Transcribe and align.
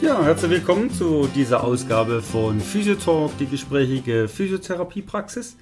Ja, 0.00 0.22
herzlich 0.22 0.52
willkommen 0.52 0.92
zu 0.92 1.28
dieser 1.34 1.64
Ausgabe 1.64 2.22
von 2.22 2.60
Physiotalk, 2.60 3.36
die 3.38 3.46
gesprächige 3.46 4.28
Physiotherapiepraxis. 4.28 5.56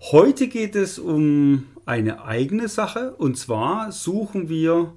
Heute 0.00 0.48
geht 0.48 0.74
es 0.74 0.98
um 0.98 1.66
eine 1.84 2.24
eigene 2.24 2.68
Sache 2.68 3.14
und 3.18 3.36
zwar 3.36 3.92
suchen 3.92 4.48
wir 4.48 4.94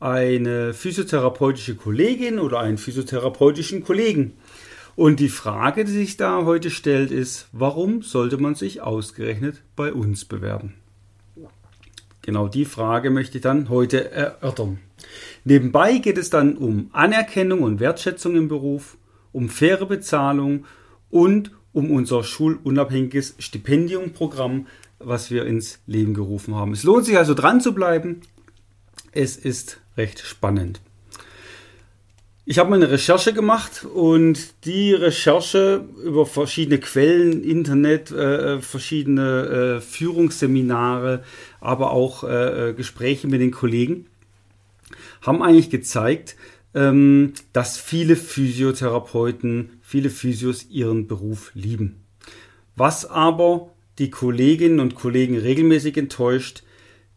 eine 0.00 0.74
physiotherapeutische 0.74 1.76
Kollegin 1.76 2.38
oder 2.38 2.60
einen 2.60 2.76
physiotherapeutischen 2.76 3.82
Kollegen. 3.84 4.34
Und 4.96 5.18
die 5.18 5.30
Frage, 5.30 5.86
die 5.86 5.92
sich 5.92 6.18
da 6.18 6.44
heute 6.44 6.68
stellt, 6.68 7.10
ist, 7.10 7.48
warum 7.52 8.02
sollte 8.02 8.36
man 8.36 8.54
sich 8.54 8.82
ausgerechnet 8.82 9.62
bei 9.76 9.94
uns 9.94 10.26
bewerben? 10.26 10.74
Genau 12.20 12.48
die 12.48 12.66
Frage 12.66 13.08
möchte 13.08 13.38
ich 13.38 13.42
dann 13.42 13.70
heute 13.70 14.10
erörtern. 14.10 14.78
Nebenbei 15.44 15.98
geht 15.98 16.18
es 16.18 16.30
dann 16.30 16.56
um 16.56 16.90
Anerkennung 16.92 17.62
und 17.62 17.80
Wertschätzung 17.80 18.36
im 18.36 18.48
Beruf, 18.48 18.96
um 19.32 19.48
faire 19.48 19.86
Bezahlung 19.86 20.64
und 21.10 21.52
um 21.72 21.90
unser 21.90 22.24
schulunabhängiges 22.24 23.36
Stipendiumprogramm, 23.38 24.66
was 24.98 25.30
wir 25.30 25.46
ins 25.46 25.80
Leben 25.86 26.14
gerufen 26.14 26.54
haben. 26.54 26.72
Es 26.72 26.82
lohnt 26.82 27.06
sich 27.06 27.16
also 27.16 27.34
dran 27.34 27.60
zu 27.60 27.74
bleiben. 27.74 28.20
Es 29.12 29.36
ist 29.36 29.80
recht 29.96 30.20
spannend. 30.20 30.80
Ich 32.44 32.58
habe 32.58 32.68
mal 32.68 32.76
eine 32.76 32.90
Recherche 32.90 33.32
gemacht 33.32 33.84
und 33.84 34.64
die 34.64 34.92
Recherche 34.92 35.84
über 36.02 36.26
verschiedene 36.26 36.78
Quellen, 36.78 37.44
Internet, 37.44 38.10
äh, 38.10 38.60
verschiedene 38.60 39.76
äh, 39.76 39.80
Führungsseminare, 39.80 41.22
aber 41.60 41.92
auch 41.92 42.24
äh, 42.24 42.74
Gespräche 42.76 43.28
mit 43.28 43.40
den 43.40 43.52
Kollegen 43.52 44.06
haben 45.22 45.42
eigentlich 45.42 45.70
gezeigt, 45.70 46.36
ähm, 46.74 47.34
dass 47.52 47.78
viele 47.78 48.16
Physiotherapeuten, 48.16 49.80
viele 49.82 50.10
Physios 50.10 50.66
ihren 50.70 51.06
Beruf 51.06 51.50
lieben. 51.54 52.04
Was 52.76 53.04
aber 53.04 53.70
die 53.98 54.10
Kolleginnen 54.10 54.80
und 54.80 54.94
Kollegen 54.94 55.36
regelmäßig 55.36 55.96
enttäuscht, 55.96 56.62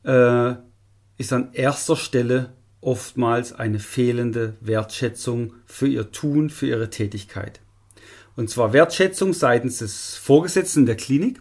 äh, 0.04 0.54
ist 1.18 1.32
an 1.32 1.54
erster 1.54 1.96
Stelle 1.96 2.54
oftmals 2.82 3.54
eine 3.54 3.80
fehlende 3.80 4.56
Wertschätzung 4.60 5.54
für 5.66 5.88
ihr 5.88 6.12
Tun, 6.12 6.50
für 6.50 6.68
ihre 6.68 6.90
Tätigkeit. 6.90 7.62
Und 8.36 8.50
zwar 8.50 8.74
Wertschätzung 8.74 9.34
seitens 9.34 9.78
des 9.78 10.16
Vorgesetzten 10.16 10.86
der 10.86 10.98
Klinik, 10.98 11.40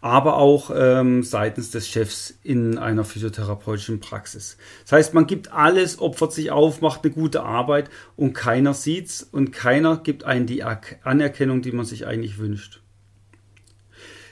aber 0.00 0.36
auch 0.36 0.70
ähm, 0.74 1.22
seitens 1.22 1.70
des 1.70 1.88
Chefs 1.88 2.38
in 2.42 2.78
einer 2.78 3.04
physiotherapeutischen 3.04 4.00
Praxis. 4.00 4.56
Das 4.84 4.92
heißt, 4.92 5.14
man 5.14 5.26
gibt 5.26 5.52
alles, 5.52 5.98
opfert 5.98 6.32
sich 6.32 6.50
auf, 6.50 6.80
macht 6.80 7.04
eine 7.04 7.12
gute 7.12 7.42
Arbeit 7.42 7.90
und 8.16 8.32
keiner 8.32 8.74
sieht's 8.74 9.26
und 9.30 9.52
keiner 9.52 9.96
gibt 9.98 10.24
einen 10.24 10.46
die 10.46 10.62
Anerkennung, 10.62 11.62
die 11.62 11.72
man 11.72 11.84
sich 11.84 12.06
eigentlich 12.06 12.38
wünscht. 12.38 12.80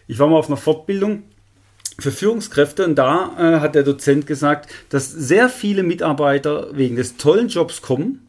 Ich 0.06 0.19
war 0.19 0.28
mal 0.28 0.36
auf 0.36 0.48
einer 0.48 0.57
Fortbildung 0.57 1.24
für 1.98 2.13
Führungskräfte 2.13 2.85
und 2.85 2.95
da 2.95 3.35
äh, 3.39 3.61
hat 3.61 3.74
der 3.74 3.83
Dozent 3.83 4.27
gesagt, 4.27 4.70
dass 4.90 5.11
sehr 5.11 5.48
viele 5.48 5.83
Mitarbeiter 5.83 6.69
wegen 6.77 6.95
des 6.95 7.17
tollen 7.17 7.48
Jobs 7.48 7.83
kommen, 7.83 8.27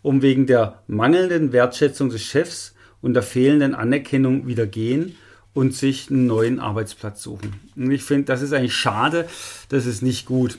um 0.00 0.22
wegen 0.22 0.46
der 0.46 0.82
mangelnden 0.86 1.52
Wertschätzung 1.52 2.08
des 2.08 2.22
Chefs 2.22 2.74
und 3.02 3.12
der 3.12 3.22
fehlenden 3.22 3.74
Anerkennung 3.74 4.46
wieder 4.46 4.66
gehen 4.66 5.16
und 5.54 5.74
sich 5.74 6.10
einen 6.10 6.26
neuen 6.26 6.60
Arbeitsplatz 6.60 7.22
suchen. 7.22 7.54
Und 7.76 7.90
ich 7.90 8.02
finde, 8.02 8.24
das 8.24 8.42
ist 8.42 8.52
eigentlich 8.52 8.74
schade, 8.74 9.26
das 9.68 9.86
ist 9.86 10.02
nicht 10.02 10.26
gut. 10.26 10.58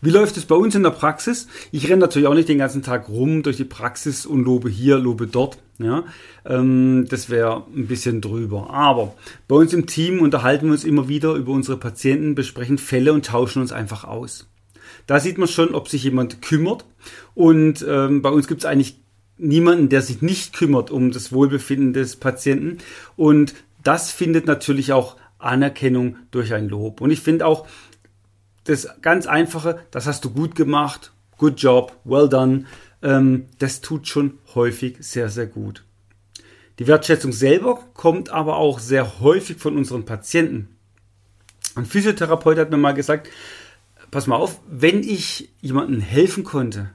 Wie 0.00 0.10
läuft 0.10 0.36
es 0.36 0.44
bei 0.44 0.54
uns 0.54 0.74
in 0.74 0.82
der 0.82 0.90
Praxis? 0.90 1.48
Ich 1.72 1.88
renne 1.88 2.02
natürlich 2.02 2.28
auch 2.28 2.34
nicht 2.34 2.50
den 2.50 2.58
ganzen 2.58 2.82
Tag 2.82 3.08
rum 3.08 3.42
durch 3.42 3.56
die 3.56 3.64
Praxis 3.64 4.26
und 4.26 4.44
lobe 4.44 4.68
hier, 4.68 4.98
lobe 4.98 5.26
dort. 5.26 5.58
Ja, 5.78 6.04
ähm, 6.44 7.06
das 7.08 7.30
wäre 7.30 7.64
ein 7.74 7.86
bisschen 7.86 8.20
drüber. 8.20 8.70
Aber 8.70 9.14
bei 9.48 9.56
uns 9.56 9.72
im 9.72 9.86
Team 9.86 10.20
unterhalten 10.20 10.66
wir 10.66 10.72
uns 10.72 10.84
immer 10.84 11.08
wieder 11.08 11.32
über 11.34 11.52
unsere 11.52 11.78
Patienten, 11.78 12.34
besprechen 12.34 12.78
Fälle 12.78 13.12
und 13.14 13.24
tauschen 13.24 13.62
uns 13.62 13.72
einfach 13.72 14.04
aus. 14.04 14.46
Da 15.06 15.20
sieht 15.20 15.38
man 15.38 15.48
schon, 15.48 15.74
ob 15.74 15.88
sich 15.88 16.04
jemand 16.04 16.42
kümmert. 16.42 16.84
Und 17.34 17.84
ähm, 17.88 18.20
bei 18.22 18.28
uns 18.28 18.46
gibt 18.46 18.60
es 18.60 18.66
eigentlich 18.66 19.03
niemanden, 19.36 19.88
der 19.88 20.02
sich 20.02 20.22
nicht 20.22 20.52
kümmert 20.54 20.90
um 20.90 21.10
das 21.10 21.32
Wohlbefinden 21.32 21.92
des 21.92 22.16
Patienten. 22.16 22.78
Und 23.16 23.54
das 23.82 24.10
findet 24.12 24.46
natürlich 24.46 24.92
auch 24.92 25.16
Anerkennung 25.38 26.16
durch 26.30 26.54
ein 26.54 26.68
Lob. 26.68 27.00
Und 27.00 27.10
ich 27.10 27.20
finde 27.20 27.46
auch 27.46 27.66
das 28.64 28.88
ganz 29.02 29.26
einfache, 29.26 29.80
das 29.90 30.06
hast 30.06 30.24
du 30.24 30.30
gut 30.30 30.54
gemacht, 30.54 31.12
good 31.36 31.60
job, 31.60 31.96
well 32.04 32.28
done, 32.28 32.64
ähm, 33.02 33.46
das 33.58 33.80
tut 33.80 34.08
schon 34.08 34.38
häufig 34.54 34.96
sehr, 35.00 35.28
sehr 35.28 35.46
gut. 35.46 35.84
Die 36.78 36.86
Wertschätzung 36.86 37.32
selber 37.32 37.78
kommt 37.94 38.30
aber 38.30 38.56
auch 38.56 38.80
sehr 38.80 39.20
häufig 39.20 39.58
von 39.58 39.76
unseren 39.76 40.04
Patienten. 40.04 40.76
Ein 41.76 41.86
Physiotherapeut 41.86 42.58
hat 42.58 42.70
mir 42.70 42.78
mal 42.78 42.94
gesagt, 42.94 43.28
pass 44.10 44.26
mal 44.26 44.36
auf, 44.36 44.60
wenn 44.68 45.02
ich 45.02 45.50
jemandem 45.60 46.00
helfen 46.00 46.42
konnte, 46.42 46.90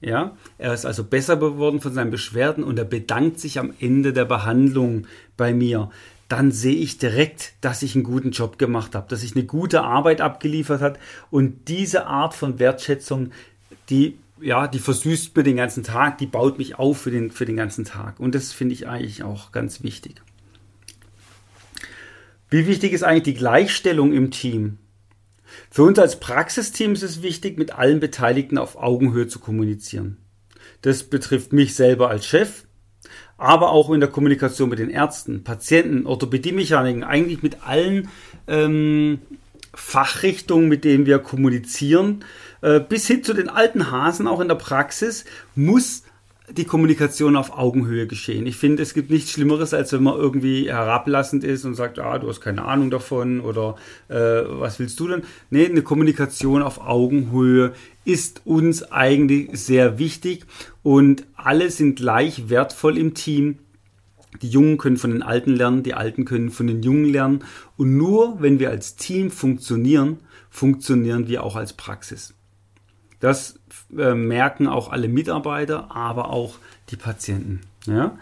ja, 0.00 0.36
er 0.58 0.74
ist 0.74 0.86
also 0.86 1.04
besser 1.04 1.36
geworden 1.36 1.80
von 1.80 1.92
seinen 1.92 2.10
Beschwerden 2.10 2.62
und 2.62 2.78
er 2.78 2.84
bedankt 2.84 3.40
sich 3.40 3.58
am 3.58 3.72
Ende 3.80 4.12
der 4.12 4.24
Behandlung 4.24 5.06
bei 5.36 5.52
mir. 5.52 5.90
Dann 6.28 6.52
sehe 6.52 6.76
ich 6.76 6.98
direkt, 6.98 7.54
dass 7.60 7.82
ich 7.82 7.94
einen 7.94 8.04
guten 8.04 8.30
Job 8.30 8.58
gemacht 8.58 8.94
habe, 8.94 9.08
dass 9.08 9.22
ich 9.22 9.34
eine 9.34 9.44
gute 9.44 9.82
Arbeit 9.82 10.20
abgeliefert 10.20 10.82
habe 10.82 10.98
und 11.30 11.68
diese 11.68 12.06
Art 12.06 12.34
von 12.34 12.58
Wertschätzung, 12.58 13.32
die 13.88 14.18
ja, 14.40 14.68
die 14.68 14.78
versüßt 14.78 15.36
mir 15.36 15.42
den 15.42 15.56
ganzen 15.56 15.82
Tag, 15.82 16.18
die 16.18 16.26
baut 16.26 16.58
mich 16.58 16.78
auf 16.78 16.98
für 16.98 17.10
den, 17.10 17.30
für 17.32 17.44
den 17.44 17.56
ganzen 17.56 17.84
Tag. 17.84 18.20
Und 18.20 18.36
das 18.36 18.52
finde 18.52 18.74
ich 18.74 18.86
eigentlich 18.86 19.22
auch 19.22 19.52
ganz 19.52 19.82
wichtig. 19.82 20.22
Wie 22.50 22.66
wichtig 22.66 22.92
ist 22.92 23.02
eigentlich 23.02 23.24
die 23.24 23.34
Gleichstellung 23.34 24.12
im 24.12 24.30
Team? 24.30 24.78
Für 25.70 25.82
uns 25.82 25.98
als 25.98 26.20
Praxisteam 26.20 26.92
ist 26.92 27.02
es 27.02 27.22
wichtig, 27.22 27.58
mit 27.58 27.72
allen 27.72 28.00
Beteiligten 28.00 28.58
auf 28.58 28.76
Augenhöhe 28.76 29.26
zu 29.26 29.38
kommunizieren. 29.38 30.18
Das 30.82 31.04
betrifft 31.04 31.52
mich 31.52 31.74
selber 31.74 32.10
als 32.10 32.26
Chef, 32.26 32.64
aber 33.36 33.70
auch 33.70 33.90
in 33.90 34.00
der 34.00 34.08
Kommunikation 34.08 34.68
mit 34.68 34.78
den 34.78 34.90
Ärzten, 34.90 35.44
Patienten, 35.44 36.06
Orthopädie-Mechaniken, 36.06 37.04
eigentlich 37.04 37.42
mit 37.42 37.66
allen 37.66 38.08
ähm, 38.46 39.20
Fachrichtungen, 39.74 40.68
mit 40.68 40.84
denen 40.84 41.06
wir 41.06 41.18
kommunizieren, 41.20 42.24
äh, 42.62 42.80
bis 42.80 43.06
hin 43.06 43.22
zu 43.22 43.34
den 43.34 43.48
alten 43.48 43.90
Hasen 43.90 44.26
auch 44.26 44.40
in 44.40 44.48
der 44.48 44.56
Praxis, 44.56 45.24
muss 45.54 46.02
die 46.52 46.64
Kommunikation 46.64 47.36
auf 47.36 47.56
Augenhöhe 47.56 48.06
geschehen. 48.06 48.46
Ich 48.46 48.56
finde, 48.56 48.82
es 48.82 48.94
gibt 48.94 49.10
nichts 49.10 49.32
Schlimmeres, 49.32 49.74
als 49.74 49.92
wenn 49.92 50.02
man 50.02 50.16
irgendwie 50.16 50.68
herablassend 50.68 51.44
ist 51.44 51.64
und 51.64 51.74
sagt, 51.74 51.98
ah, 51.98 52.18
du 52.18 52.28
hast 52.28 52.40
keine 52.40 52.64
Ahnung 52.64 52.90
davon 52.90 53.40
oder 53.40 53.76
äh, 54.08 54.14
was 54.14 54.78
willst 54.78 54.98
du 55.00 55.08
denn? 55.08 55.22
Nee, 55.50 55.66
eine 55.66 55.82
Kommunikation 55.82 56.62
auf 56.62 56.80
Augenhöhe 56.86 57.72
ist 58.04 58.42
uns 58.44 58.82
eigentlich 58.90 59.50
sehr 59.52 59.98
wichtig 59.98 60.46
und 60.82 61.26
alle 61.36 61.70
sind 61.70 61.96
gleich 61.96 62.48
wertvoll 62.48 62.96
im 62.96 63.14
Team. 63.14 63.58
Die 64.42 64.48
Jungen 64.48 64.78
können 64.78 64.96
von 64.96 65.10
den 65.10 65.22
Alten 65.22 65.54
lernen, 65.54 65.82
die 65.82 65.94
Alten 65.94 66.24
können 66.24 66.50
von 66.50 66.66
den 66.66 66.82
Jungen 66.82 67.06
lernen 67.06 67.44
und 67.76 67.96
nur 67.96 68.40
wenn 68.40 68.58
wir 68.58 68.70
als 68.70 68.96
Team 68.96 69.30
funktionieren, 69.30 70.18
funktionieren 70.50 71.28
wir 71.28 71.42
auch 71.42 71.56
als 71.56 71.74
Praxis. 71.74 72.34
Das 73.20 73.58
äh, 73.96 74.14
merken 74.14 74.68
auch 74.68 74.90
alle 74.90 75.08
Mitarbeiter, 75.08 75.94
aber 75.94 76.30
auch 76.30 76.56
die 76.90 76.96
Patienten. 76.96 77.60
Ja? 77.86 78.16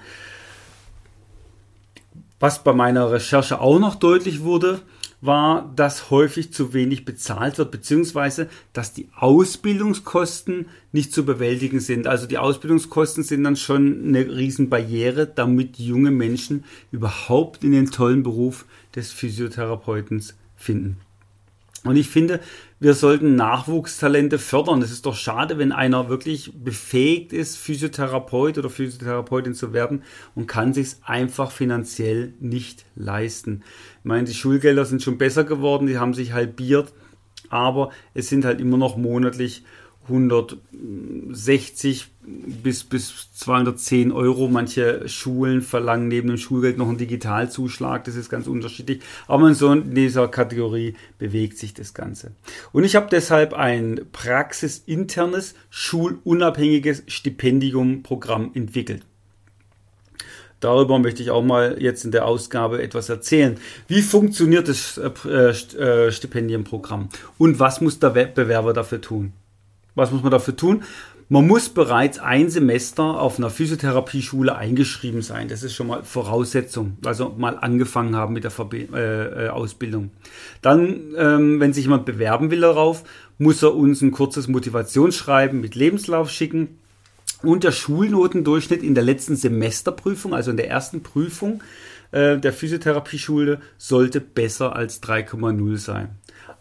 Was 2.41 2.63
bei 2.63 2.73
meiner 2.73 3.11
Recherche 3.11 3.61
auch 3.61 3.79
noch 3.79 3.95
deutlich 3.95 4.43
wurde, 4.43 4.81
war, 5.21 5.73
dass 5.75 6.11
häufig 6.11 6.53
zu 6.53 6.75
wenig 6.75 7.05
bezahlt 7.05 7.59
wird, 7.59 7.71
beziehungsweise 7.71 8.49
dass 8.73 8.93
die 8.93 9.09
Ausbildungskosten 9.17 10.67
nicht 10.93 11.13
zu 11.13 11.25
bewältigen 11.25 11.81
sind. 11.81 12.07
Also 12.07 12.27
die 12.27 12.39
Ausbildungskosten 12.39 13.25
sind 13.25 13.45
dann 13.45 13.57
schon 13.57 14.05
eine 14.09 14.27
Riesenbarriere, 14.27 15.27
damit 15.27 15.79
junge 15.79 16.11
Menschen 16.11 16.65
überhaupt 16.93 17.65
in 17.65 17.73
den 17.73 17.91
tollen 17.91 18.23
Beruf 18.23 18.67
des 18.95 19.13
Physiotherapeuten 19.13 20.23
finden. 20.57 20.99
Und 21.89 21.97
ich 21.97 22.09
finde, 22.09 22.41
wir 22.79 22.95
sollten 22.95 23.37
Nachwuchstalente 23.37 24.39
fördern. 24.39 24.83
Es 24.83 24.91
ist 24.91 25.07
doch 25.07 25.15
schade, 25.15 25.59
wenn 25.59 25.73
einer 25.73 26.09
wirklich 26.09 26.53
befähigt 26.55 27.33
ist, 27.33 27.57
Physiotherapeut 27.57 28.59
oder 28.59 28.69
Physiotherapeutin 28.69 29.55
zu 29.55 29.73
werden 29.73 30.03
und 30.35 30.47
kann 30.47 30.75
sich 30.75 30.97
einfach 31.05 31.51
finanziell 31.51 32.35
nicht 32.41 32.85
leisten. 32.95 33.63
Ich 34.01 34.05
meine, 34.05 34.25
die 34.25 34.35
Schulgelder 34.35 34.85
sind 34.85 35.03
schon 35.03 35.19
besser 35.19 35.45
geworden, 35.45 35.87
die 35.87 35.99
haben 35.99 36.15
sich 36.15 36.33
halbiert, 36.33 36.93
aber 37.49 37.91
es 38.15 38.29
sind 38.29 38.45
halt 38.45 38.61
immer 38.61 38.77
noch 38.77 38.97
monatlich 38.97 39.65
160 40.09 42.07
bis, 42.63 42.85
bis 42.85 43.33
210 43.35 44.13
Euro. 44.13 44.49
Manche 44.49 45.09
Schulen 45.09 45.63
verlangen 45.63 46.09
neben 46.09 46.29
dem 46.29 46.39
Schulgeld 46.39 46.79
noch 46.79 46.89
einen 46.89 46.99
Digitalzuschlag. 46.99 48.05
Das 48.05 48.17
ist 48.17 48.29
ganz 48.31 48.47
unterschiedlich. 48.47 49.01
Aber 49.27 49.49
in 49.49 49.55
so 49.55 49.75
dieser 49.75 50.29
Kategorie 50.29 50.95
bewegt 51.19 51.59
sich 51.59 51.75
das 51.75 51.95
Ganze. 51.95 52.33
Und 52.73 52.85
ich 52.85 52.97
habe 52.97 53.09
deshalb 53.11 53.53
ein 53.53 54.01
praxisinternes, 54.13 55.55
schulunabhängiges 55.71 57.03
Stipendiumprogramm 57.07 58.53
entwickelt. 58.55 59.03
Darüber 60.61 60.99
möchte 60.99 61.23
ich 61.23 61.31
auch 61.31 61.45
mal 61.45 61.77
jetzt 61.81 62.05
in 62.05 62.13
der 62.13 62.25
Ausgabe 62.25 62.83
etwas 62.83 63.09
erzählen. 63.09 63.59
Wie 63.89 64.01
funktioniert 64.01 64.69
das 64.69 64.99
äh, 64.99 65.51
äh, 65.51 66.11
Stipendienprogramm 66.11 67.11
und 67.37 67.61
was 67.61 67.81
muss 67.83 67.99
der 67.99 68.15
Wettbewerber 68.15 68.73
dafür 68.73 69.01
tun? 69.01 69.33
Was 69.97 70.13
muss 70.13 70.23
man 70.23 70.31
dafür 70.31 70.55
tun? 70.55 70.85
Man 71.29 71.49
muss 71.49 71.69
bereits 71.69 72.21
ein 72.21 72.51
Semester 72.51 73.03
auf 73.03 73.39
einer 73.39 73.51
Physiotherapieschule 73.51 74.55
eingeschrieben 74.55 75.23
sein. 75.23 75.49
Das 75.49 75.65
ist 75.65 75.75
schon 75.75 75.89
mal 75.89 76.05
Voraussetzung. 76.05 76.99
Also 77.05 77.35
mal 77.37 77.59
angefangen 77.59 78.15
haben 78.15 78.33
mit 78.33 78.45
der 78.45 78.53
Verbe 78.53 78.87
äh, 78.95 79.47
äh, 79.47 79.49
Ausbildung. 79.49 80.11
Dann, 80.63 81.15
ähm, 81.17 81.59
wenn 81.59 81.73
sich 81.73 81.87
jemand 81.87 82.05
bewerben 82.07 82.53
will 82.53 82.61
darauf, 82.61 83.03
muss 83.39 83.61
er 83.65 83.75
uns 83.75 84.03
ein 84.03 84.13
kurzes 84.13 84.47
Motivationsschreiben 84.47 85.61
mit 85.61 85.75
Lebenslauf 85.75 86.31
schicken. 86.31 86.79
Und 87.43 87.65
der 87.65 87.73
Schulnotendurchschnitt 87.73 88.85
in 88.85 88.95
der 88.95 89.05
letzten 89.05 89.35
Semesterprüfung, 89.35 90.33
also 90.33 90.53
in 90.53 90.57
der 90.57 90.71
ersten 90.71 91.03
Prüfung 91.03 91.61
äh, 92.13 92.39
der 92.39 92.53
Physiotherapieschule, 92.53 93.61
sollte 93.79 94.21
besser 94.21 94.77
als 94.77 95.03
3,0 95.03 95.77
sein. 95.77 96.11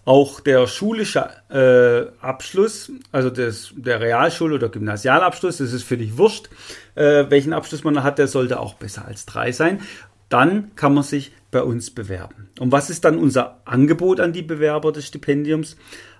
Auch 0.05 0.39
der 0.39 0.67
schulische 0.67 1.29
äh, 1.49 2.23
Abschluss, 2.23 2.91
also 3.11 3.31
des, 3.31 3.73
der 3.75 3.99
Realschul- 3.99 4.53
oder 4.53 4.69
Gymnasialabschluss, 4.69 5.57
das 5.57 5.73
ist 5.73 5.83
völlig 5.83 6.17
wurscht, 6.17 6.47
äh, 6.93 7.25
welchen 7.29 7.53
Abschluss 7.53 7.83
man 7.83 8.03
hat, 8.03 8.19
der 8.19 8.27
sollte 8.27 8.59
auch 8.59 8.75
besser 8.75 9.05
als 9.05 9.25
drei 9.25 9.51
sein. 9.51 9.81
Dann 10.29 10.75
kann 10.75 10.93
man 10.93 11.03
sich 11.03 11.31
bei 11.49 11.63
uns 11.63 11.89
bewerben. 11.89 12.49
Und 12.59 12.71
was 12.71 12.89
ist 12.89 13.03
dann 13.03 13.17
unser 13.17 13.61
Angebot 13.65 14.19
an 14.19 14.31
die 14.31 14.43
Bewerber 14.43 14.91
des 14.91 15.07
Stipendiums? 15.07 15.75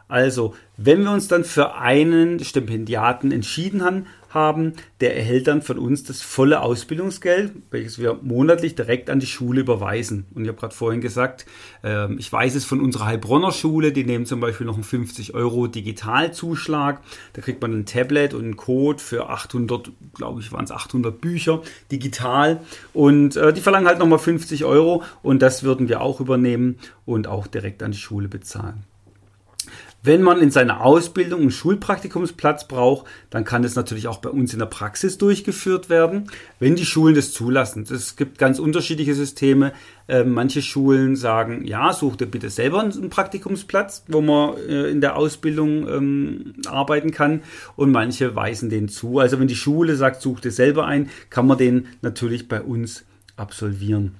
Also, 0.08 0.56
wenn 0.78 1.04
wir 1.04 1.12
uns 1.12 1.28
dann 1.28 1.44
für 1.44 1.76
einen 1.76 2.44
Stipendiaten 2.44 3.32
entschieden 3.32 3.84
haben, 3.84 4.06
haben, 4.36 4.74
der 5.02 5.18
erhält 5.18 5.48
dann 5.48 5.64
von 5.64 5.80
uns 5.80 6.04
das 6.04 6.22
volle 6.22 6.62
Ausbildungsgeld, 6.62 7.54
welches 7.72 7.98
wir 7.98 8.20
monatlich 8.22 8.76
direkt 8.76 9.10
an 9.10 9.20
die 9.20 9.26
Schule 9.26 9.62
überweisen. 9.62 10.28
Und 10.36 10.44
ich 10.44 10.50
habe 10.50 10.60
gerade 10.60 10.76
vorhin 10.76 11.02
gesagt, 11.02 11.48
äh, 11.84 12.14
ich 12.14 12.32
weiß 12.32 12.54
es 12.54 12.66
von 12.66 12.82
unserer 12.82 13.06
Heilbronner 13.06 13.52
Schule, 13.52 13.92
die 13.92 14.04
nehmen 14.04 14.28
zum 14.28 14.40
Beispiel 14.40 14.68
noch 14.68 14.76
einen 14.76 14.84
50 14.84 15.34
Euro 15.34 15.66
Digitalzuschlag. 15.66 17.02
Da 17.34 17.42
kriegt 17.42 17.62
man 17.62 17.74
ein 17.74 17.86
Tablet 17.86 18.36
und 18.36 18.44
einen 18.44 18.58
Code 18.58 19.02
für 19.02 19.30
800, 19.30 19.92
glaube 20.14 20.42
ich, 20.42 20.52
waren 20.52 20.66
es 20.66 20.72
800 20.72 21.20
Bücher 21.20 21.62
digital. 21.92 22.60
Und 22.94 23.38
äh, 23.38 23.54
die 23.54 23.62
verlangen 23.62 23.88
halt 23.88 24.00
nochmal 24.00 24.20
50 24.20 24.66
Euro 24.66 25.04
und 25.24 25.42
das 25.42 25.64
würden 25.64 25.90
wir 25.90 26.02
auch 26.02 26.20
übernehmen 26.20 26.78
und 27.06 27.28
auch 27.28 27.48
direkt 27.48 27.82
an 27.82 27.92
die 27.92 27.98
Schule 27.98 28.28
bezahlen. 28.28 28.84
Wenn 30.06 30.22
man 30.22 30.40
in 30.40 30.52
seiner 30.52 30.81
Ausbildung 30.81 31.42
einen 31.42 31.50
Schulpraktikumsplatz 31.50 32.68
braucht, 32.68 33.07
dann 33.31 33.44
kann 33.44 33.63
es 33.63 33.74
natürlich 33.74 34.07
auch 34.07 34.19
bei 34.19 34.30
uns 34.30 34.54
in 34.54 34.60
der 34.60 34.68
Praxis 34.68 35.18
durchgeführt 35.18 35.90
werden, 35.90 36.30
wenn 36.60 36.75
die 36.75 36.86
Schulen 36.86 37.16
das 37.16 37.31
zulassen. 37.31 37.88
Es 37.90 38.16
gibt 38.16 38.38
ganz 38.38 38.60
unterschiedliche 38.60 39.16
Systeme. 39.16 39.74
Ähm, 40.07 40.31
manche 40.34 40.62
Schulen 40.62 41.16
sagen, 41.16 41.66
ja, 41.66 41.92
such 41.92 42.18
dir 42.18 42.28
bitte 42.28 42.52
selber 42.52 42.81
einen 42.81 43.10
Praktikumsplatz, 43.10 44.04
wo 44.07 44.22
man 44.22 44.56
äh, 44.69 44.92
in 44.92 45.02
der 45.02 45.16
Ausbildung 45.16 45.90
ähm, 45.90 46.54
arbeiten 46.68 47.10
kann. 47.10 47.42
Und 47.75 47.92
manche 47.92 48.36
weisen 48.36 48.69
den 48.69 48.90
zu. 48.90 49.18
Also 49.18 49.40
wenn 49.40 49.48
die 49.48 49.56
Schule 49.56 49.96
sagt, 49.96 50.22
such 50.22 50.40
dir 50.40 50.51
selber 50.51 50.86
ein, 50.86 51.10
kann 51.31 51.48
man 51.48 51.58
den 51.58 51.88
natürlich 52.04 52.48
bei 52.48 52.62
uns 52.62 53.06
absolvieren. 53.38 54.18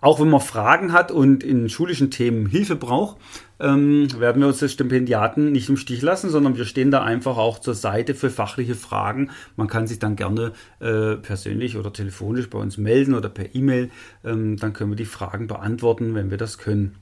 Auch 0.00 0.20
wenn 0.20 0.30
man 0.30 0.40
Fragen 0.40 0.92
hat 0.92 1.10
und 1.10 1.42
in 1.42 1.68
schulischen 1.68 2.10
Themen 2.10 2.46
Hilfe 2.46 2.76
braucht, 2.76 3.16
ähm, 3.60 4.08
werden 4.18 4.42
wir 4.42 4.48
uns 4.48 4.62
als 4.62 4.72
Stipendiaten 4.72 5.52
nicht 5.52 5.68
im 5.68 5.76
Stich 5.76 6.02
lassen, 6.02 6.30
sondern 6.30 6.56
wir 6.56 6.64
stehen 6.64 6.90
da 6.90 7.02
einfach 7.02 7.36
auch 7.36 7.58
zur 7.58 7.74
Seite 7.74 8.14
für 8.14 8.30
fachliche 8.30 8.74
Fragen. 8.74 9.30
Man 9.56 9.68
kann 9.68 9.86
sich 9.86 9.98
dann 9.98 10.16
gerne 10.16 10.52
äh, 10.80 11.16
persönlich 11.16 11.76
oder 11.76 11.92
telefonisch 11.92 12.50
bei 12.50 12.58
uns 12.58 12.78
melden 12.78 13.14
oder 13.14 13.28
per 13.28 13.54
E-Mail. 13.54 13.90
Ähm, 14.24 14.56
dann 14.56 14.72
können 14.72 14.90
wir 14.90 14.96
die 14.96 15.04
Fragen 15.04 15.46
beantworten, 15.46 16.14
wenn 16.14 16.30
wir 16.30 16.38
das 16.38 16.58
können. 16.58 16.96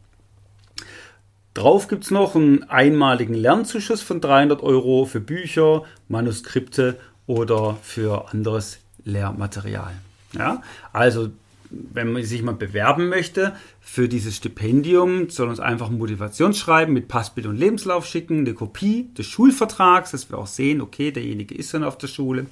Drauf 1.55 1.89
gibt 1.89 2.05
es 2.05 2.11
noch 2.11 2.35
einen 2.35 2.63
einmaligen 2.65 3.35
Lernzuschuss 3.35 4.01
von 4.01 4.21
300 4.21 4.63
Euro 4.63 5.05
für 5.05 5.21
Bücher, 5.21 5.83
Manuskripte 6.09 6.99
oder 7.27 7.77
für 7.83 8.31
anderes 8.33 8.79
Lehrmaterial. 9.05 9.93
Ja, 10.33 10.63
also 10.93 11.29
wenn 11.73 12.13
man 12.13 12.23
sich 12.23 12.43
mal 12.43 12.55
bewerben 12.55 13.09
möchte 13.09 13.55
für 13.81 14.09
dieses 14.09 14.37
Stipendium, 14.37 15.31
soll 15.31 15.49
uns 15.49 15.61
einfach 15.61 15.89
ein 15.89 15.99
Motivationsschreiben 15.99 16.93
mit 16.93 17.09
Passbild 17.09 17.47
und 17.47 17.57
Lebenslauf 17.57 18.07
schicken, 18.07 18.41
eine 18.41 18.55
Kopie 18.55 19.11
des 19.17 19.27
Schulvertrags, 19.27 20.11
dass 20.11 20.31
wir 20.31 20.39
auch 20.39 20.47
sehen, 20.47 20.81
okay, 20.81 21.11
derjenige 21.11 21.55
ist 21.55 21.73
dann 21.75 21.85
auf 21.85 21.99
der 21.99 22.09
Schule, 22.09 22.47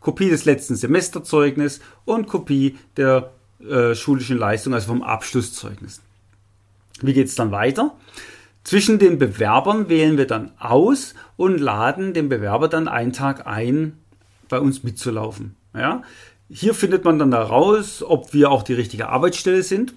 Kopie 0.00 0.28
des 0.28 0.44
letzten 0.44 0.76
Semesterzeugnis 0.76 1.80
und 2.04 2.26
Kopie 2.26 2.76
der 2.96 3.32
äh, 3.60 3.94
schulischen 3.94 4.38
Leistung, 4.38 4.74
also 4.74 4.88
vom 4.88 5.02
Abschlusszeugnis. 5.02 6.02
Wie 7.00 7.12
geht 7.12 7.28
es 7.28 7.34
dann 7.34 7.52
weiter? 7.52 7.96
Zwischen 8.64 8.98
den 8.98 9.18
Bewerbern 9.18 9.88
wählen 9.88 10.16
wir 10.16 10.26
dann 10.26 10.52
aus 10.58 11.14
und 11.36 11.58
laden 11.58 12.14
den 12.14 12.28
Bewerber 12.28 12.68
dann 12.68 12.88
einen 12.88 13.12
Tag 13.12 13.46
ein, 13.46 13.98
bei 14.48 14.58
uns 14.58 14.82
mitzulaufen. 14.82 15.56
Ja? 15.74 16.02
Hier 16.56 16.72
findet 16.72 17.04
man 17.04 17.18
dann 17.18 17.32
heraus, 17.32 18.04
ob 18.06 18.32
wir 18.32 18.52
auch 18.52 18.62
die 18.62 18.74
richtige 18.74 19.08
Arbeitsstelle 19.08 19.64
sind 19.64 19.92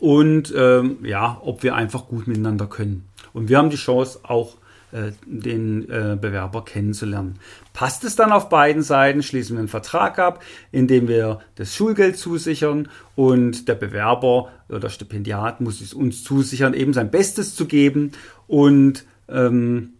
und 0.00 0.52
ähm, 0.56 0.98
ja, 1.04 1.40
ob 1.42 1.62
wir 1.62 1.76
einfach 1.76 2.08
gut 2.08 2.26
miteinander 2.26 2.66
können. 2.66 3.04
Und 3.32 3.48
wir 3.48 3.58
haben 3.58 3.70
die 3.70 3.76
Chance 3.76 4.18
auch 4.24 4.56
äh, 4.90 5.12
den 5.24 5.88
äh, 5.88 6.18
Bewerber 6.20 6.64
kennenzulernen. 6.64 7.38
Passt 7.72 8.02
es 8.02 8.16
dann 8.16 8.32
auf 8.32 8.48
beiden 8.48 8.82
Seiten, 8.82 9.22
schließen 9.22 9.54
wir 9.54 9.60
einen 9.60 9.68
Vertrag 9.68 10.18
ab, 10.18 10.42
in 10.72 10.88
dem 10.88 11.06
wir 11.06 11.38
das 11.54 11.72
Schulgeld 11.72 12.18
zusichern 12.18 12.88
und 13.14 13.68
der 13.68 13.76
Bewerber 13.76 14.50
oder 14.68 14.90
Stipendiat 14.90 15.60
muss 15.60 15.80
es 15.80 15.94
uns 15.94 16.24
zusichern, 16.24 16.74
eben 16.74 16.92
sein 16.92 17.12
Bestes 17.12 17.54
zu 17.54 17.66
geben 17.66 18.10
und 18.48 19.04
ähm, 19.28 19.93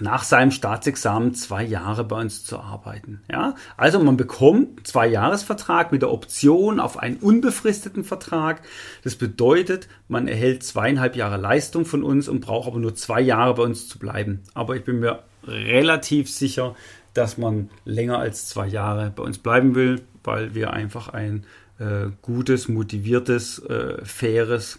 nach 0.00 0.24
seinem 0.24 0.50
Staatsexamen 0.50 1.34
zwei 1.34 1.64
Jahre 1.64 2.04
bei 2.04 2.20
uns 2.20 2.44
zu 2.44 2.58
arbeiten. 2.58 3.22
Ja? 3.30 3.54
Also 3.76 4.02
man 4.02 4.16
bekommt 4.16 4.86
zwei 4.86 5.06
Jahresvertrag 5.06 5.92
mit 5.92 6.02
der 6.02 6.10
Option 6.10 6.80
auf 6.80 6.98
einen 6.98 7.16
unbefristeten 7.16 8.04
Vertrag. 8.04 8.62
Das 9.04 9.16
bedeutet, 9.16 9.88
man 10.08 10.28
erhält 10.28 10.62
zweieinhalb 10.62 11.16
Jahre 11.16 11.36
Leistung 11.36 11.84
von 11.84 12.02
uns 12.02 12.28
und 12.28 12.40
braucht 12.40 12.68
aber 12.68 12.78
nur 12.78 12.94
zwei 12.94 13.20
Jahre 13.20 13.54
bei 13.54 13.62
uns 13.62 13.88
zu 13.88 13.98
bleiben. 13.98 14.42
Aber 14.54 14.76
ich 14.76 14.84
bin 14.84 15.00
mir 15.00 15.24
relativ 15.44 16.30
sicher, 16.30 16.74
dass 17.14 17.36
man 17.36 17.68
länger 17.84 18.18
als 18.18 18.48
zwei 18.48 18.66
Jahre 18.66 19.12
bei 19.14 19.22
uns 19.22 19.38
bleiben 19.38 19.74
will, 19.74 20.02
weil 20.24 20.54
wir 20.54 20.72
einfach 20.72 21.08
ein 21.08 21.44
äh, 21.78 22.06
gutes, 22.22 22.68
motiviertes, 22.68 23.58
äh, 23.58 24.02
faires 24.04 24.78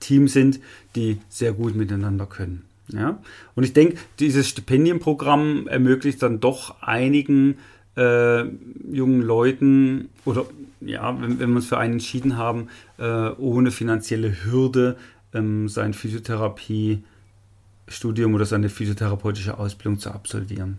Team 0.00 0.28
sind, 0.28 0.60
die 0.94 1.20
sehr 1.28 1.52
gut 1.52 1.74
miteinander 1.74 2.26
können. 2.26 2.65
Ja? 2.88 3.18
Und 3.54 3.64
ich 3.64 3.72
denke, 3.72 3.96
dieses 4.18 4.48
Stipendienprogramm 4.48 5.68
ermöglicht 5.68 6.22
dann 6.22 6.40
doch 6.40 6.82
einigen 6.82 7.58
äh, 7.96 8.44
jungen 8.90 9.22
Leuten 9.22 10.10
oder 10.24 10.46
ja, 10.80 11.20
wenn, 11.20 11.40
wenn 11.40 11.50
wir 11.50 11.56
uns 11.56 11.66
für 11.66 11.78
einen 11.78 11.94
entschieden 11.94 12.36
haben, 12.36 12.68
äh, 12.98 13.30
ohne 13.30 13.70
finanzielle 13.70 14.44
Hürde 14.44 14.96
ähm, 15.32 15.68
sein 15.68 15.94
Physiotherapiestudium 15.94 18.34
oder 18.34 18.44
seine 18.44 18.68
physiotherapeutische 18.68 19.58
Ausbildung 19.58 19.98
zu 19.98 20.10
absolvieren. 20.10 20.78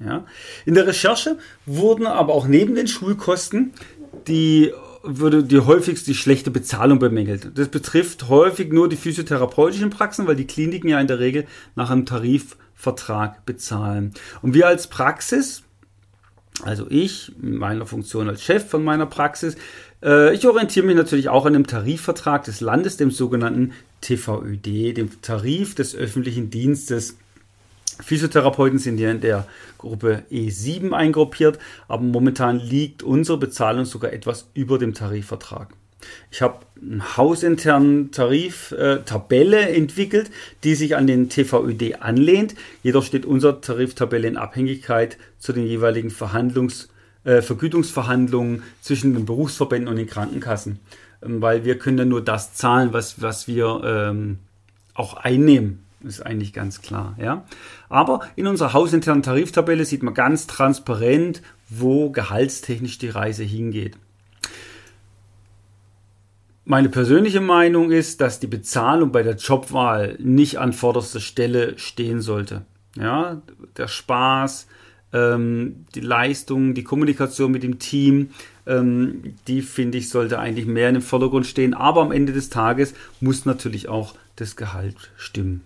Ja? 0.00 0.24
In 0.64 0.74
der 0.74 0.86
Recherche 0.86 1.38
wurden 1.64 2.06
aber 2.06 2.34
auch 2.34 2.46
neben 2.46 2.74
den 2.74 2.88
Schulkosten 2.88 3.72
die 4.26 4.72
würde 5.06 5.44
die 5.44 5.60
häufigst 5.60 6.06
die 6.06 6.14
schlechte 6.14 6.50
Bezahlung 6.50 6.98
bemängelt. 6.98 7.52
Das 7.58 7.68
betrifft 7.68 8.28
häufig 8.28 8.72
nur 8.72 8.88
die 8.88 8.96
physiotherapeutischen 8.96 9.90
Praxen, 9.90 10.26
weil 10.26 10.36
die 10.36 10.46
Kliniken 10.46 10.88
ja 10.88 11.00
in 11.00 11.06
der 11.06 11.18
Regel 11.18 11.46
nach 11.74 11.90
einem 11.90 12.06
Tarifvertrag 12.06 13.46
bezahlen. 13.46 14.12
Und 14.42 14.54
wir 14.54 14.66
als 14.66 14.86
Praxis 14.88 15.62
Also 16.62 16.86
ich, 16.88 17.32
in 17.42 17.56
meiner 17.56 17.84
Funktion 17.84 18.28
als 18.28 18.42
Chef 18.42 18.68
von 18.68 18.82
meiner 18.82 19.06
Praxis, 19.06 19.56
äh, 20.02 20.34
ich 20.34 20.46
orientiere 20.46 20.86
mich 20.86 20.96
natürlich 20.96 21.28
auch 21.28 21.44
an 21.44 21.52
dem 21.52 21.66
Tarifvertrag 21.66 22.44
des 22.44 22.60
Landes, 22.60 22.96
dem 22.96 23.10
sogenannten 23.10 23.72
TVÖD, 24.00 24.96
dem 24.96 25.20
Tarif 25.20 25.74
des 25.74 25.94
öffentlichen 25.94 26.50
Dienstes. 26.50 27.18
Physiotherapeuten 28.00 28.78
sind 28.78 28.98
hier 28.98 29.10
in 29.10 29.20
der 29.20 29.46
Gruppe 29.78 30.24
E7 30.30 30.92
eingruppiert, 30.92 31.58
aber 31.88 32.02
momentan 32.02 32.58
liegt 32.58 33.02
unsere 33.02 33.38
Bezahlung 33.38 33.84
sogar 33.84 34.12
etwas 34.12 34.48
über 34.54 34.78
dem 34.78 34.94
Tarifvertrag. 34.94 35.74
Ich 36.30 36.42
habe 36.42 36.60
eine 36.80 37.16
hausinterne 37.16 38.10
Tariftabelle 38.10 39.68
äh, 39.68 39.76
entwickelt, 39.76 40.30
die 40.62 40.74
sich 40.74 40.94
an 40.94 41.06
den 41.06 41.28
TVÖD 41.28 42.00
anlehnt. 42.00 42.54
Jedoch 42.82 43.04
steht 43.04 43.24
unsere 43.24 43.60
Tariftabelle 43.60 44.28
in 44.28 44.36
Abhängigkeit 44.36 45.16
zu 45.38 45.52
den 45.52 45.66
jeweiligen 45.66 46.10
Verhandlungs- 46.10 46.88
äh, 47.26 47.42
Vergütungsverhandlungen 47.42 48.62
zwischen 48.80 49.14
den 49.14 49.26
Berufsverbänden 49.26 49.88
und 49.88 49.96
den 49.96 50.06
Krankenkassen, 50.06 50.78
ähm, 51.22 51.42
weil 51.42 51.64
wir 51.64 51.76
können 51.76 51.98
ja 51.98 52.04
nur 52.04 52.22
das 52.22 52.54
zahlen, 52.54 52.92
was, 52.92 53.20
was 53.20 53.48
wir 53.48 53.80
ähm, 53.84 54.38
auch 54.94 55.14
einnehmen. 55.14 55.85
Ist 56.06 56.24
eigentlich 56.24 56.52
ganz 56.52 56.82
klar, 56.82 57.16
ja. 57.18 57.44
Aber 57.88 58.20
in 58.36 58.46
unserer 58.46 58.72
hausinternen 58.72 59.24
Tariftabelle 59.24 59.84
sieht 59.84 60.04
man 60.04 60.14
ganz 60.14 60.46
transparent, 60.46 61.42
wo 61.68 62.10
gehaltstechnisch 62.10 62.98
die 62.98 63.08
Reise 63.08 63.42
hingeht. 63.42 63.96
Meine 66.64 66.88
persönliche 66.88 67.40
Meinung 67.40 67.90
ist, 67.90 68.20
dass 68.20 68.38
die 68.38 68.46
Bezahlung 68.46 69.10
bei 69.10 69.24
der 69.24 69.34
Jobwahl 69.34 70.16
nicht 70.20 70.58
an 70.58 70.72
vorderster 70.72 71.20
Stelle 71.20 71.76
stehen 71.76 72.20
sollte. 72.20 72.64
Ja, 72.96 73.42
der 73.76 73.88
Spaß, 73.88 74.68
ähm, 75.12 75.86
die 75.94 76.00
Leistung, 76.00 76.74
die 76.74 76.84
Kommunikation 76.84 77.50
mit 77.50 77.64
dem 77.64 77.80
Team, 77.80 78.30
ähm, 78.66 79.34
die 79.48 79.62
finde 79.62 79.98
ich 79.98 80.08
sollte 80.08 80.38
eigentlich 80.38 80.66
mehr 80.66 80.88
in 80.88 80.96
im 80.96 81.02
Vordergrund 81.02 81.46
stehen. 81.46 81.74
Aber 81.74 82.02
am 82.02 82.12
Ende 82.12 82.32
des 82.32 82.48
Tages 82.48 82.94
muss 83.20 83.44
natürlich 83.44 83.88
auch 83.88 84.14
das 84.36 84.54
Gehalt 84.54 85.10
stimmen. 85.16 85.62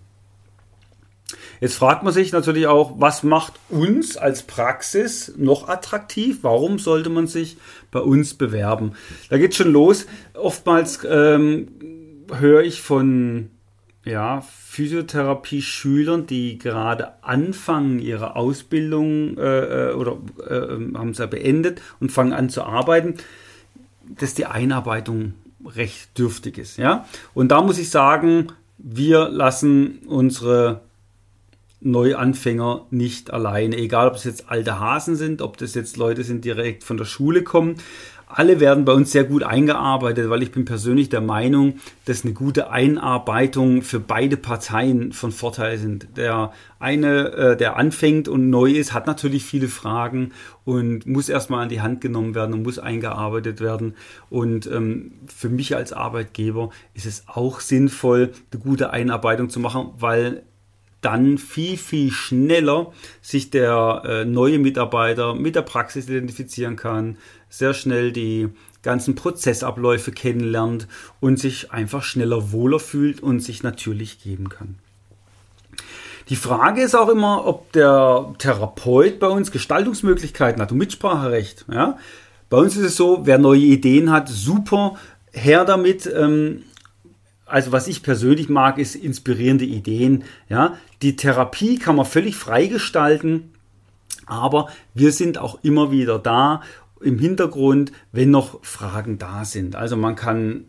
Jetzt 1.61 1.75
fragt 1.75 2.03
man 2.03 2.13
sich 2.13 2.33
natürlich 2.33 2.67
auch, 2.67 2.95
was 2.99 3.23
macht 3.23 3.55
uns 3.69 4.17
als 4.17 4.43
Praxis 4.43 5.33
noch 5.37 5.69
attraktiv? 5.69 6.39
Warum 6.43 6.79
sollte 6.79 7.11
man 7.11 7.27
sich 7.27 7.57
bei 7.91 8.01
uns 8.01 8.35
bewerben? 8.35 8.93
Da 9.29 9.39
geht 9.39 9.55
schon 9.55 9.73
los. 9.73 10.07
Oftmals 10.35 11.01
ähm, 11.09 11.69
höre 12.33 12.63
ich 12.63 12.81
von 12.81 13.51
ja, 14.05 14.41
Physiotherapie-Schülern, 14.41 16.27
die 16.27 16.59
gerade 16.59 17.23
anfangen 17.23 17.99
ihre 17.99 18.37
Ausbildung 18.37 19.37
äh, 19.37 19.91
äh 19.91 19.95
oder 19.95 20.19
äh, 20.49 20.97
haben 20.97 21.15
sie 21.15 21.27
beendet 21.27 21.83
und 22.01 22.11
fangen 22.11 22.33
an 22.33 22.49
zu 22.49 22.63
arbeiten, 22.63 23.15
dass 24.09 24.35
die 24.35 24.47
Einarbeitung 24.47 25.35
recht 25.65 26.17
dürftig 26.19 26.59
ist. 26.59 26.79
Ja? 26.79 27.07
Und 27.35 27.49
da 27.49 27.63
muss 27.63 27.79
ich 27.79 27.91
sagen, 27.91 28.49
wir 28.79 29.29
lassen 29.29 29.99
unsere 30.07 30.81
Neuanfänger 31.81 32.87
nicht 32.91 33.33
alleine. 33.33 33.77
Egal, 33.77 34.09
ob 34.09 34.15
es 34.15 34.25
jetzt 34.25 34.51
alte 34.51 34.79
Hasen 34.79 35.17
sind, 35.17 35.43
ob 35.43 35.57
das 35.57 35.75
jetzt 35.75 35.97
Leute 35.97 36.25
sind, 36.25 36.45
die 36.45 36.51
direkt 36.51 36.85
von 36.85 36.97
der 36.97 37.07
Schule 37.07 37.43
kommen. 37.43 37.77
Alle 38.33 38.61
werden 38.61 38.85
bei 38.85 38.93
uns 38.93 39.11
sehr 39.11 39.25
gut 39.25 39.43
eingearbeitet, 39.43 40.31
weil 40.31 40.43
ich 40.43 40.53
bin 40.53 40.65
persönlich 40.65 41.09
der 41.09 41.21
Meinung, 41.21 41.81
dass 42.05 42.25
eine 42.25 42.33
gute 42.33 42.71
Einarbeitung 42.71 43.83
für 43.83 43.99
beide 43.99 44.37
Parteien 44.37 45.13
von 45.13 45.33
Vorteil 45.33 45.79
sind. 45.79 46.17
Der 46.17 46.53
eine, 46.79 47.33
äh, 47.33 47.57
der 47.57 47.77
anfängt 47.77 48.29
und 48.29 48.49
neu 48.49 48.71
ist, 48.71 48.95
hat 48.95 49.09
natürlich 49.09 49.45
viele 49.45 49.67
Fragen 49.67 50.31
und 50.65 51.07
muss 51.07 51.29
erstmal 51.29 51.65
an 51.65 51.71
die 51.71 51.81
Hand 51.81 52.01
genommen 52.01 52.37
werden 52.37 52.55
und 52.55 52.63
muss 52.63 52.79
eingearbeitet 52.79 53.61
werden. 53.61 53.97
Und 54.29 54.67
ähm, 54.69 55.13
für 55.27 55.49
mich 55.49 55.75
als 55.75 55.93
Arbeitgeber 55.93 56.71
ist 56.95 57.07
es 57.07 57.25
auch 57.27 57.59
sinnvoll, 57.59 58.31
eine 58.53 58.63
gute 58.63 58.91
Einarbeitung 58.91 59.51
zu 59.51 59.59
machen, 59.59 59.91
weil 59.99 60.45
dann 61.01 61.39
viel, 61.39 61.77
viel 61.77 62.11
schneller 62.11 62.93
sich 63.23 63.51
der 63.51 64.03
äh, 64.05 64.25
neue 64.25 64.59
Mitarbeiter 64.59 65.35
mit 65.35 65.55
der 65.57 65.63
Praxis 65.63 66.09
identifizieren 66.09 66.77
kann, 66.77 67.17
sehr 67.49 67.75
schnell 67.75 68.13
die 68.13 68.49
ganzen 68.83 69.15
Prozessabläufe 69.15 70.13
kennenlernt 70.13 70.89
und 71.21 71.39
sich 71.39 71.73
einfach 71.73 72.03
schneller 72.03 72.53
wohler 72.53 72.79
fühlt 72.79 73.21
und 73.21 73.41
sich 73.41 73.63
natürlich 73.63 74.23
geben 74.23 74.49
kann. 74.49 74.77
Die 76.29 76.37
Frage 76.37 76.83
ist 76.83 76.95
auch 76.95 77.09
immer, 77.09 77.47
ob 77.47 77.73
der 77.73 78.35
Therapeut 78.39 79.19
bei 79.19 79.27
uns 79.27 79.51
Gestaltungsmöglichkeiten 79.51 80.63
hat 80.63 80.71
und 80.71 80.79
Mitspracherecht. 80.79 81.67
Ja? 81.71 81.99
Bei 82.49 82.59
uns 82.59 82.77
ist 82.77 82.85
es 82.85 82.97
so, 82.97 83.27
wer 83.27 83.39
neue 83.39 83.61
Ideen 83.61 84.13
hat, 84.13 84.29
super, 84.29 84.95
her 85.33 85.65
damit. 85.65 86.07
Ähm, 86.07 86.63
also 87.51 87.73
was 87.73 87.89
ich 87.89 88.03
persönlich 88.03 88.49
mag, 88.49 88.79
ist 88.79 88.95
inspirierende 88.95 89.65
Ideen. 89.65 90.25
Ja, 90.49 90.77
die 91.03 91.17
Therapie 91.17 91.79
kann 91.79 91.97
man 91.97 92.07
völlig 92.07 92.37
freigestalten, 92.37 93.51
aber 94.27 94.69
wir 94.95 95.13
sind 95.13 95.39
auch 95.39 95.59
immer 95.63 95.91
wieder 95.91 96.19
da 96.19 96.63
im 97.01 97.19
Hintergrund, 97.19 97.93
wenn 98.13 98.31
noch 98.31 98.63
Fragen 98.65 99.19
da 99.19 99.45
sind. 99.45 99.75
Also 99.75 99.97
man 99.97 100.17
kann 100.17 100.65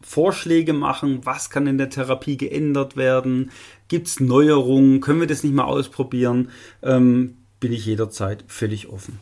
Vorschläge 0.00 0.72
machen, 0.72 1.20
was 1.24 1.50
kann 1.50 1.66
in 1.66 1.78
der 1.78 1.90
Therapie 1.90 2.36
geändert 2.36 2.96
werden, 2.96 3.50
gibt 3.88 4.08
es 4.08 4.18
Neuerungen, 4.18 5.00
können 5.00 5.20
wir 5.20 5.26
das 5.26 5.44
nicht 5.44 5.54
mal 5.54 5.64
ausprobieren, 5.64 6.48
ähm, 6.82 7.36
bin 7.60 7.72
ich 7.72 7.84
jederzeit 7.84 8.44
völlig 8.46 8.88
offen. 8.88 9.18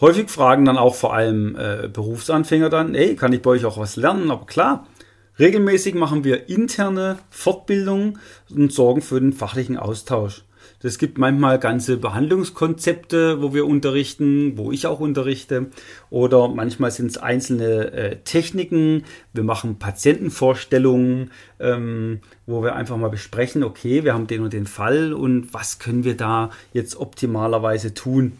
Häufig 0.00 0.30
fragen 0.30 0.64
dann 0.64 0.78
auch 0.78 0.94
vor 0.94 1.12
allem 1.12 1.56
äh, 1.56 1.88
Berufsanfänger 1.88 2.70
dann, 2.70 2.94
hey, 2.94 3.16
kann 3.16 3.34
ich 3.34 3.42
bei 3.42 3.50
euch 3.50 3.66
auch 3.66 3.76
was 3.76 3.96
lernen? 3.96 4.30
Aber 4.30 4.46
klar, 4.46 4.86
regelmäßig 5.38 5.94
machen 5.94 6.24
wir 6.24 6.48
interne 6.48 7.18
Fortbildungen 7.28 8.18
und 8.48 8.72
sorgen 8.72 9.02
für 9.02 9.20
den 9.20 9.34
fachlichen 9.34 9.76
Austausch. 9.76 10.44
Es 10.82 10.96
gibt 10.96 11.18
manchmal 11.18 11.58
ganze 11.58 11.98
Behandlungskonzepte, 11.98 13.42
wo 13.42 13.52
wir 13.52 13.66
unterrichten, 13.66 14.56
wo 14.56 14.72
ich 14.72 14.86
auch 14.86 15.00
unterrichte. 15.00 15.66
Oder 16.08 16.48
manchmal 16.48 16.90
sind 16.90 17.10
es 17.10 17.18
einzelne 17.18 17.92
äh, 17.92 18.16
Techniken. 18.24 19.04
Wir 19.34 19.44
machen 19.44 19.78
Patientenvorstellungen, 19.78 21.30
ähm, 21.58 22.20
wo 22.46 22.62
wir 22.62 22.74
einfach 22.74 22.96
mal 22.96 23.10
besprechen, 23.10 23.62
okay, 23.62 24.04
wir 24.04 24.14
haben 24.14 24.26
den 24.26 24.40
und 24.40 24.54
den 24.54 24.66
Fall 24.66 25.12
und 25.12 25.52
was 25.52 25.78
können 25.78 26.04
wir 26.04 26.16
da 26.16 26.48
jetzt 26.72 26.96
optimalerweise 26.96 27.92
tun. 27.92 28.38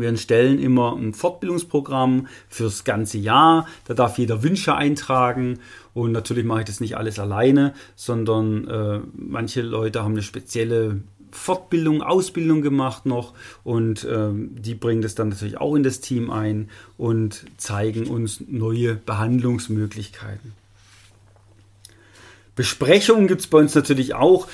Wir 0.00 0.16
stellen 0.16 0.58
immer 0.58 0.96
ein 0.96 1.14
Fortbildungsprogramm 1.14 2.26
fürs 2.48 2.84
ganze 2.84 3.18
Jahr. 3.18 3.66
Da 3.86 3.94
darf 3.94 4.18
jeder 4.18 4.42
Wünsche 4.42 4.74
eintragen. 4.74 5.58
Und 5.94 6.12
natürlich 6.12 6.44
mache 6.44 6.60
ich 6.60 6.66
das 6.66 6.80
nicht 6.80 6.96
alles 6.96 7.18
alleine, 7.18 7.74
sondern 7.96 8.68
äh, 8.68 9.00
manche 9.14 9.62
Leute 9.62 10.04
haben 10.04 10.12
eine 10.12 10.22
spezielle 10.22 11.02
Fortbildung, 11.30 12.02
Ausbildung 12.02 12.62
gemacht 12.62 13.06
noch 13.06 13.34
und 13.64 14.06
ähm, 14.10 14.50
die 14.54 14.74
bringen 14.74 15.02
das 15.02 15.14
dann 15.14 15.28
natürlich 15.28 15.58
auch 15.58 15.74
in 15.74 15.82
das 15.82 16.00
Team 16.00 16.30
ein 16.30 16.70
und 16.96 17.44
zeigen 17.58 18.06
uns 18.06 18.42
neue 18.46 18.94
Behandlungsmöglichkeiten. 18.94 20.52
Besprechungen 22.58 23.28
gibt 23.28 23.42
es 23.42 23.46
bei 23.46 23.58
uns 23.58 23.76
natürlich 23.76 24.14
auch. 24.16 24.48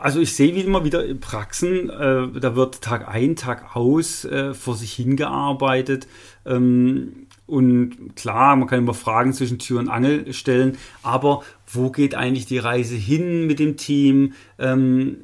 Also 0.00 0.18
ich 0.18 0.34
sehe 0.34 0.56
wie 0.56 0.62
immer 0.62 0.84
wieder 0.84 1.04
Praxen, 1.14 1.88
äh, 1.88 2.40
da 2.40 2.56
wird 2.56 2.80
Tag 2.80 3.06
ein, 3.06 3.36
Tag 3.36 3.76
aus 3.76 4.24
äh, 4.24 4.54
vor 4.54 4.74
sich 4.74 4.92
hingearbeitet. 4.92 6.08
Ähm, 6.44 7.28
und 7.46 8.16
klar, 8.16 8.56
man 8.56 8.66
kann 8.66 8.80
immer 8.80 8.92
Fragen 8.92 9.32
zwischen 9.32 9.60
Tür 9.60 9.78
und 9.78 9.88
Angel 9.88 10.32
stellen, 10.32 10.78
aber 11.04 11.44
wo 11.72 11.90
geht 11.90 12.16
eigentlich 12.16 12.46
die 12.46 12.58
Reise 12.58 12.96
hin 12.96 13.46
mit 13.46 13.60
dem 13.60 13.76
Team? 13.76 14.32
Ähm, 14.58 15.18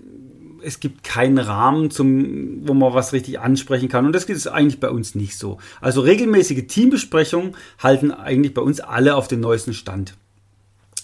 es 0.62 0.78
gibt 0.78 1.02
keinen 1.02 1.38
Rahmen, 1.38 1.90
zum, 1.90 2.68
wo 2.68 2.75
man 2.75 2.94
was 2.94 3.12
richtig 3.12 3.40
ansprechen 3.40 3.88
kann. 3.88 4.06
Und 4.06 4.12
das 4.12 4.28
es 4.28 4.46
eigentlich 4.46 4.78
bei 4.78 4.90
uns 4.90 5.16
nicht 5.16 5.37
so. 5.37 5.58
Also 5.80 6.00
regelmäßige 6.02 6.68
Teambesprechungen 6.68 7.56
halten 7.80 8.12
eigentlich 8.12 8.54
bei 8.54 8.62
uns 8.62 8.78
alle 8.78 9.16
auf 9.16 9.26
den 9.26 9.40
neuesten 9.40 9.75
Stand. 9.75 10.14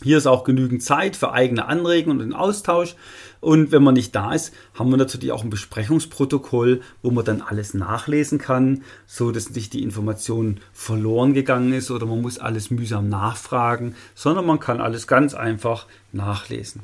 Hier 0.03 0.19
ist 0.19 0.27
auch 0.27 0.45
genügend 0.45 0.83
Zeit 0.83 1.17
für 1.17 1.33
eigene 1.33 1.67
Anregungen 1.67 2.21
und 2.21 2.27
den 2.27 2.35
Austausch. 2.35 2.97
Und 3.41 3.73
wenn 3.73 3.83
man 3.83 3.95
nicht 3.95 4.15
da 4.15 4.35
ist, 4.35 4.53
haben 4.75 4.91
wir 4.91 4.97
natürlich 4.97 5.33
auch 5.33 5.43
ein 5.43 5.51
Besprechungsprotokoll, 5.51 6.83
wo 7.03 7.11
man 7.11 7.25
dann 7.25 7.41
alles 7.41 7.75
nachlesen 7.75 8.39
kann, 8.39 8.83
so 9.07 9.31
dass 9.33 9.51
nicht 9.51 9.73
die 9.73 9.83
Information 9.83 10.61
verloren 10.73 11.33
gegangen 11.33 11.73
ist 11.73 11.91
oder 11.91 12.07
man 12.07 12.21
muss 12.21 12.39
alles 12.39 12.71
mühsam 12.71 13.09
nachfragen, 13.09 13.95
sondern 14.15 14.47
man 14.47 14.61
kann 14.61 14.81
alles 14.81 15.07
ganz 15.07 15.35
einfach 15.35 15.87
nachlesen. 16.13 16.83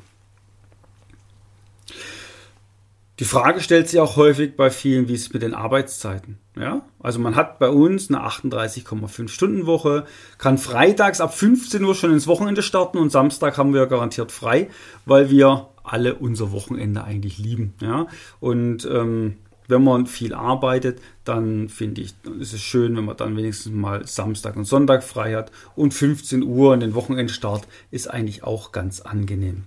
Die 3.23 3.29
Frage 3.29 3.61
stellt 3.61 3.87
sich 3.87 4.01
auch 4.01 4.17
häufig 4.17 4.57
bei 4.57 4.69
vielen, 4.69 5.07
wie 5.07 5.13
es 5.13 5.31
mit 5.31 5.43
den 5.43 5.53
Arbeitszeiten. 5.53 6.39
Ja, 6.59 6.81
also 6.99 7.19
man 7.19 7.37
hat 7.37 7.57
bei 7.57 7.69
uns 7.69 8.09
eine 8.09 8.21
38,5 8.27 9.29
Stunden 9.29 9.65
Woche, 9.65 10.03
kann 10.37 10.57
freitags 10.57 11.21
ab 11.21 11.33
15 11.33 11.81
Uhr 11.85 11.95
schon 11.95 12.11
ins 12.11 12.27
Wochenende 12.27 12.61
starten 12.61 12.97
und 12.97 13.13
Samstag 13.13 13.57
haben 13.57 13.73
wir 13.73 13.85
garantiert 13.85 14.33
frei, 14.33 14.69
weil 15.05 15.29
wir 15.29 15.69
alle 15.85 16.15
unser 16.15 16.51
Wochenende 16.51 17.05
eigentlich 17.05 17.37
lieben. 17.37 17.75
Ja, 17.79 18.07
und 18.41 18.85
ähm, 18.91 19.37
wenn 19.69 19.85
man 19.85 20.05
viel 20.05 20.33
arbeitet, 20.33 20.99
dann 21.23 21.69
finde 21.69 22.01
ich, 22.01 22.15
ist 22.41 22.51
es 22.51 22.61
schön, 22.61 22.97
wenn 22.97 23.05
man 23.05 23.15
dann 23.15 23.37
wenigstens 23.37 23.71
mal 23.71 24.05
Samstag 24.05 24.57
und 24.57 24.65
Sonntag 24.65 25.01
frei 25.01 25.35
hat. 25.35 25.49
Und 25.77 25.93
15 25.93 26.43
Uhr 26.43 26.73
in 26.73 26.81
den 26.81 26.93
Wochenendstart 26.93 27.69
ist 27.89 28.11
eigentlich 28.11 28.43
auch 28.43 28.73
ganz 28.73 28.99
angenehm. 28.99 29.63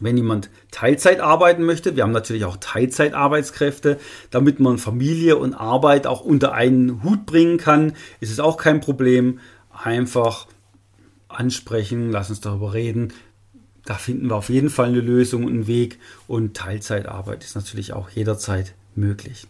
Wenn 0.00 0.16
jemand 0.16 0.50
Teilzeit 0.70 1.20
arbeiten 1.20 1.64
möchte, 1.64 1.96
wir 1.96 2.02
haben 2.04 2.12
natürlich 2.12 2.44
auch 2.44 2.56
Teilzeitarbeitskräfte, 2.58 3.98
damit 4.30 4.60
man 4.60 4.78
Familie 4.78 5.36
und 5.36 5.54
Arbeit 5.54 6.06
auch 6.06 6.20
unter 6.20 6.52
einen 6.52 7.02
Hut 7.02 7.26
bringen 7.26 7.58
kann, 7.58 7.94
ist 8.20 8.30
es 8.30 8.40
auch 8.40 8.56
kein 8.56 8.80
Problem. 8.80 9.40
Einfach 9.70 10.46
ansprechen, 11.28 12.10
lass 12.10 12.30
uns 12.30 12.40
darüber 12.40 12.74
reden. 12.74 13.12
Da 13.84 13.94
finden 13.94 14.28
wir 14.28 14.36
auf 14.36 14.50
jeden 14.50 14.70
Fall 14.70 14.88
eine 14.88 15.00
Lösung 15.00 15.44
und 15.44 15.52
einen 15.52 15.66
Weg. 15.66 15.98
Und 16.26 16.56
Teilzeitarbeit 16.56 17.44
ist 17.44 17.56
natürlich 17.56 17.92
auch 17.92 18.10
jederzeit 18.10 18.74
möglich. 18.94 19.46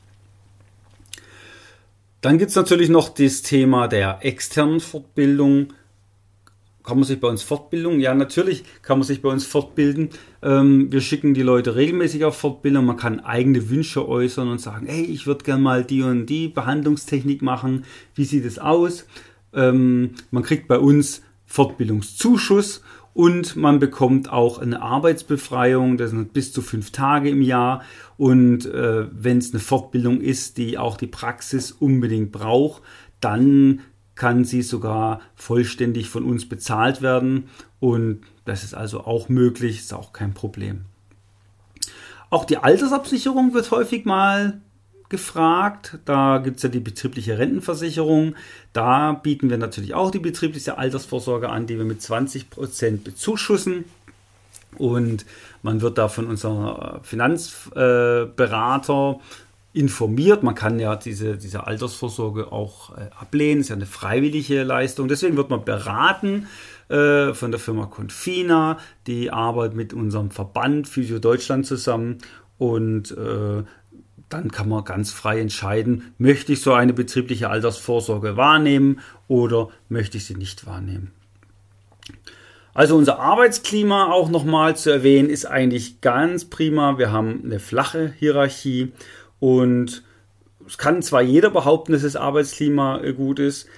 Dann 2.20 2.38
gibt 2.38 2.50
es 2.50 2.56
natürlich 2.56 2.88
noch 2.88 3.08
das 3.08 3.42
Thema 3.42 3.88
der 3.88 4.18
externen 4.22 4.80
Fortbildung. 4.80 5.72
Kann 6.84 6.96
man 6.96 7.04
sich 7.04 7.20
bei 7.20 7.28
uns 7.28 7.42
fortbilden? 7.42 8.00
Ja, 8.00 8.14
natürlich 8.14 8.64
kann 8.82 8.98
man 8.98 9.06
sich 9.06 9.20
bei 9.20 9.28
uns 9.28 9.44
fortbilden. 9.44 10.10
Ähm, 10.42 10.90
wir 10.90 11.00
schicken 11.00 11.34
die 11.34 11.42
Leute 11.42 11.76
regelmäßig 11.76 12.24
auf 12.24 12.36
Fortbildung. 12.36 12.86
Man 12.86 12.96
kann 12.96 13.20
eigene 13.20 13.68
Wünsche 13.68 14.08
äußern 14.08 14.48
und 14.48 14.60
sagen, 14.60 14.86
hey, 14.86 15.02
ich 15.02 15.26
würde 15.26 15.44
gerne 15.44 15.62
mal 15.62 15.84
die 15.84 16.02
und 16.02 16.26
die 16.26 16.48
Behandlungstechnik 16.48 17.42
machen. 17.42 17.84
Wie 18.14 18.24
sieht 18.24 18.44
es 18.44 18.58
aus? 18.58 19.06
Ähm, 19.52 20.12
man 20.30 20.42
kriegt 20.42 20.68
bei 20.68 20.78
uns 20.78 21.22
Fortbildungszuschuss 21.46 22.82
und 23.18 23.56
man 23.56 23.80
bekommt 23.80 24.30
auch 24.30 24.58
eine 24.58 24.80
Arbeitsbefreiung, 24.80 25.96
das 25.96 26.10
sind 26.10 26.32
bis 26.32 26.52
zu 26.52 26.62
fünf 26.62 26.92
Tage 26.92 27.30
im 27.30 27.42
Jahr. 27.42 27.82
Und 28.16 28.66
äh, 28.66 29.06
wenn 29.10 29.38
es 29.38 29.52
eine 29.52 29.60
Fortbildung 29.60 30.20
ist, 30.20 30.56
die 30.56 30.78
auch 30.78 30.96
die 30.96 31.08
Praxis 31.08 31.72
unbedingt 31.72 32.30
braucht, 32.30 32.82
dann 33.20 33.80
kann 34.18 34.44
sie 34.44 34.60
sogar 34.62 35.20
vollständig 35.36 36.10
von 36.10 36.24
uns 36.24 36.48
bezahlt 36.48 37.00
werden. 37.00 37.48
Und 37.80 38.22
das 38.44 38.64
ist 38.64 38.74
also 38.74 39.04
auch 39.04 39.28
möglich, 39.28 39.78
ist 39.78 39.94
auch 39.94 40.12
kein 40.12 40.34
Problem. 40.34 40.80
Auch 42.28 42.44
die 42.44 42.58
Altersabsicherung 42.58 43.54
wird 43.54 43.70
häufig 43.70 44.04
mal 44.04 44.60
gefragt. 45.08 45.98
Da 46.04 46.38
gibt 46.38 46.56
es 46.56 46.64
ja 46.64 46.68
die 46.68 46.80
betriebliche 46.80 47.38
Rentenversicherung. 47.38 48.34
Da 48.72 49.12
bieten 49.12 49.50
wir 49.50 49.56
natürlich 49.56 49.94
auch 49.94 50.10
die 50.10 50.18
betriebliche 50.18 50.78
Altersvorsorge 50.78 51.48
an, 51.48 51.68
die 51.68 51.78
wir 51.78 51.84
mit 51.84 52.02
20 52.02 52.50
Prozent 52.50 53.04
bezuschussen. 53.04 53.84
Und 54.76 55.24
man 55.62 55.80
wird 55.80 55.96
da 55.96 56.08
von 56.08 56.26
unserem 56.26 57.04
Finanzberater 57.04 59.20
informiert. 59.72 60.42
Man 60.42 60.54
kann 60.54 60.80
ja 60.80 60.96
diese, 60.96 61.36
diese 61.36 61.66
Altersvorsorge 61.66 62.52
auch 62.52 62.96
äh, 62.96 63.10
ablehnen. 63.18 63.60
Ist 63.60 63.68
ja 63.68 63.76
eine 63.76 63.86
freiwillige 63.86 64.62
Leistung. 64.62 65.08
Deswegen 65.08 65.36
wird 65.36 65.50
man 65.50 65.64
beraten 65.64 66.46
äh, 66.88 67.34
von 67.34 67.50
der 67.50 67.60
Firma 67.60 67.86
Confina. 67.86 68.78
Die 69.06 69.30
arbeitet 69.30 69.76
mit 69.76 69.92
unserem 69.92 70.30
Verband 70.30 70.88
Physio 70.88 71.18
Deutschland 71.18 71.66
zusammen 71.66 72.18
und 72.58 73.12
äh, 73.12 73.62
dann 74.28 74.50
kann 74.50 74.68
man 74.68 74.84
ganz 74.84 75.10
frei 75.10 75.40
entscheiden, 75.40 76.12
möchte 76.18 76.52
ich 76.52 76.60
so 76.60 76.74
eine 76.74 76.92
betriebliche 76.92 77.48
Altersvorsorge 77.48 78.36
wahrnehmen 78.36 79.00
oder 79.26 79.70
möchte 79.88 80.18
ich 80.18 80.26
sie 80.26 80.34
nicht 80.34 80.66
wahrnehmen. 80.66 81.12
Also 82.74 82.96
unser 82.96 83.18
Arbeitsklima 83.18 84.12
auch 84.12 84.28
nochmal 84.28 84.76
zu 84.76 84.90
erwähnen, 84.90 85.30
ist 85.30 85.46
eigentlich 85.46 86.00
ganz 86.00 86.44
prima. 86.44 86.98
Wir 86.98 87.10
haben 87.10 87.40
eine 87.44 87.58
flache 87.58 88.12
Hierarchie 88.18 88.92
und 89.40 90.02
es 90.66 90.76
kann 90.76 91.02
zwar 91.02 91.22
jeder 91.22 91.50
behaupten, 91.50 91.92
dass 91.92 92.02
das 92.02 92.16
Arbeitsklima 92.16 92.98
gut 93.12 93.38
ist, 93.38 93.68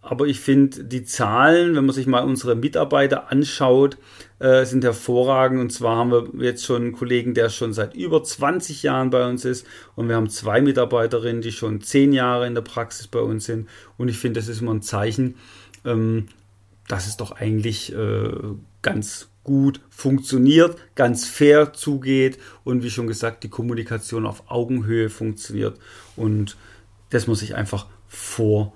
aber 0.00 0.26
ich 0.26 0.40
finde, 0.40 0.84
die 0.84 1.04
Zahlen, 1.04 1.74
wenn 1.74 1.84
man 1.84 1.94
sich 1.94 2.06
mal 2.06 2.24
unsere 2.24 2.54
Mitarbeiter 2.54 3.30
anschaut, 3.30 3.98
äh, 4.38 4.64
sind 4.64 4.82
hervorragend. 4.84 5.60
Und 5.60 5.70
zwar 5.70 5.96
haben 5.96 6.10
wir 6.10 6.44
jetzt 6.44 6.64
schon 6.64 6.82
einen 6.82 6.92
Kollegen, 6.92 7.34
der 7.34 7.50
schon 7.50 7.74
seit 7.74 7.94
über 7.94 8.22
20 8.22 8.82
Jahren 8.84 9.10
bei 9.10 9.28
uns 9.28 9.44
ist. 9.44 9.66
Und 9.96 10.08
wir 10.08 10.16
haben 10.16 10.30
zwei 10.30 10.62
Mitarbeiterinnen, 10.62 11.42
die 11.42 11.52
schon 11.52 11.82
10 11.82 12.14
Jahre 12.14 12.46
in 12.46 12.54
der 12.54 12.62
Praxis 12.62 13.08
bei 13.08 13.20
uns 13.20 13.44
sind. 13.44 13.68
Und 13.98 14.08
ich 14.08 14.18
finde, 14.18 14.40
das 14.40 14.48
ist 14.48 14.62
immer 14.62 14.72
ein 14.72 14.82
Zeichen, 14.82 15.34
ähm, 15.84 16.28
dass 16.86 17.06
es 17.06 17.18
doch 17.18 17.32
eigentlich 17.32 17.92
äh, 17.92 18.30
ganz 18.80 19.28
gut 19.48 19.80
funktioniert, 19.88 20.76
ganz 20.94 21.26
fair 21.26 21.72
zugeht 21.72 22.38
und 22.64 22.82
wie 22.82 22.90
schon 22.90 23.06
gesagt, 23.06 23.44
die 23.44 23.48
Kommunikation 23.48 24.26
auf 24.26 24.50
Augenhöhe 24.50 25.08
funktioniert 25.08 25.78
und 26.16 26.58
dass 27.08 27.26
man 27.26 27.34
sich 27.34 27.54
einfach 27.54 27.86
vor 28.08 28.74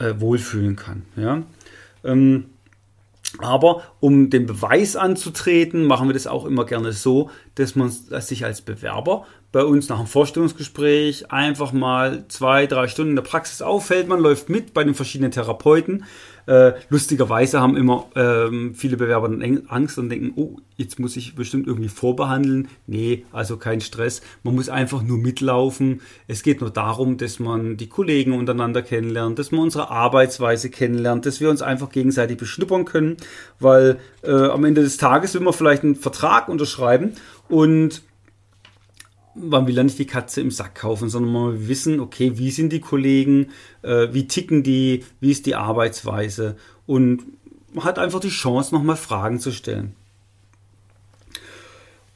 äh, 0.00 0.14
wohlfühlen 0.18 0.74
kann. 0.74 1.04
Ja? 1.14 1.44
Ähm, 2.02 2.46
aber 3.38 3.84
um 4.00 4.28
den 4.28 4.46
Beweis 4.46 4.96
anzutreten, 4.96 5.84
machen 5.84 6.08
wir 6.08 6.14
das 6.14 6.26
auch 6.26 6.44
immer 6.44 6.66
gerne 6.66 6.92
so, 6.92 7.30
dass 7.54 7.76
man 7.76 7.88
sich 7.90 8.44
als 8.44 8.60
Bewerber 8.60 9.24
bei 9.52 9.62
uns 9.62 9.88
nach 9.88 9.98
einem 9.98 10.08
Vorstellungsgespräch 10.08 11.30
einfach 11.30 11.72
mal 11.72 12.24
zwei, 12.26 12.66
drei 12.66 12.88
Stunden 12.88 13.10
in 13.10 13.16
der 13.16 13.22
Praxis 13.22 13.62
auffällt. 13.62 14.08
Man 14.08 14.18
läuft 14.18 14.48
mit 14.48 14.74
bei 14.74 14.82
den 14.82 14.94
verschiedenen 14.94 15.30
Therapeuten. 15.30 16.06
Äh, 16.46 16.72
lustigerweise 16.88 17.60
haben 17.60 17.76
immer 17.76 18.06
ähm, 18.16 18.74
viele 18.74 18.96
Bewerber 18.96 19.28
dann 19.28 19.62
Angst 19.68 19.98
und 19.98 20.08
denken, 20.08 20.32
oh, 20.36 20.56
jetzt 20.76 20.98
muss 20.98 21.16
ich 21.16 21.34
bestimmt 21.34 21.66
irgendwie 21.66 21.88
vorbehandeln. 21.88 22.68
Nee, 22.86 23.24
also 23.32 23.56
kein 23.56 23.80
Stress. 23.80 24.22
Man 24.42 24.54
muss 24.54 24.68
einfach 24.68 25.02
nur 25.02 25.18
mitlaufen. 25.18 26.00
Es 26.26 26.42
geht 26.42 26.60
nur 26.60 26.70
darum, 26.70 27.18
dass 27.18 27.38
man 27.38 27.76
die 27.76 27.88
Kollegen 27.88 28.32
untereinander 28.32 28.82
kennenlernt, 28.82 29.38
dass 29.38 29.52
man 29.52 29.60
unsere 29.60 29.90
Arbeitsweise 29.90 30.70
kennenlernt, 30.70 31.26
dass 31.26 31.40
wir 31.40 31.50
uns 31.50 31.62
einfach 31.62 31.90
gegenseitig 31.90 32.38
beschnuppern 32.38 32.84
können, 32.84 33.16
weil 33.58 33.98
äh, 34.22 34.30
am 34.30 34.64
Ende 34.64 34.82
des 34.82 34.96
Tages 34.96 35.34
will 35.34 35.42
man 35.42 35.52
vielleicht 35.52 35.84
einen 35.84 35.96
Vertrag 35.96 36.48
unterschreiben 36.48 37.12
und 37.48 38.02
man 39.34 39.66
will 39.66 39.76
ja 39.76 39.82
nicht 39.82 39.98
die 39.98 40.06
Katze 40.06 40.40
im 40.40 40.50
Sack 40.50 40.74
kaufen, 40.74 41.08
sondern 41.08 41.32
man 41.32 41.52
will 41.52 41.68
wissen, 41.68 42.00
okay, 42.00 42.32
wie 42.36 42.50
sind 42.50 42.72
die 42.72 42.80
Kollegen, 42.80 43.50
äh, 43.82 44.08
wie 44.12 44.26
ticken 44.26 44.62
die, 44.62 45.04
wie 45.20 45.30
ist 45.30 45.46
die 45.46 45.54
Arbeitsweise 45.54 46.56
und 46.86 47.22
man 47.72 47.84
hat 47.84 47.98
einfach 47.98 48.20
die 48.20 48.30
Chance, 48.30 48.74
nochmal 48.74 48.96
Fragen 48.96 49.38
zu 49.38 49.52
stellen. 49.52 49.94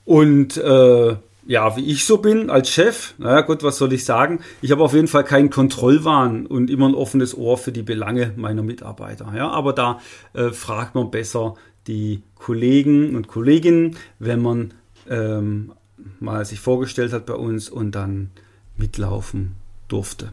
Und 0.04 0.56
äh, 0.56 1.16
ja, 1.46 1.76
wie 1.76 1.90
ich 1.90 2.04
so 2.04 2.18
bin 2.18 2.50
als 2.50 2.70
Chef, 2.70 3.14
naja 3.18 3.42
gut, 3.42 3.62
was 3.62 3.76
soll 3.76 3.92
ich 3.92 4.04
sagen? 4.04 4.40
Ich 4.62 4.70
habe 4.70 4.82
auf 4.82 4.94
jeden 4.94 5.08
Fall 5.08 5.24
keinen 5.24 5.50
Kontrollwahn 5.50 6.46
und 6.46 6.70
immer 6.70 6.88
ein 6.88 6.94
offenes 6.94 7.36
Ohr 7.36 7.58
für 7.58 7.72
die 7.72 7.82
Belange 7.82 8.32
meiner 8.36 8.62
Mitarbeiter. 8.62 9.32
Ja, 9.36 9.50
aber 9.50 9.72
da 9.72 10.00
äh, 10.32 10.50
fragt 10.50 10.94
man 10.94 11.10
besser 11.10 11.54
die 11.86 12.22
Kollegen 12.34 13.14
und 13.14 13.28
Kolleginnen, 13.28 13.96
wenn 14.18 14.40
man 14.40 14.74
ähm, 15.08 15.72
mal 16.20 16.44
sich 16.44 16.60
vorgestellt 16.60 17.12
hat 17.12 17.26
bei 17.26 17.34
uns 17.34 17.68
und 17.68 17.92
dann 17.92 18.30
mitlaufen 18.76 19.56
durfte. 19.88 20.32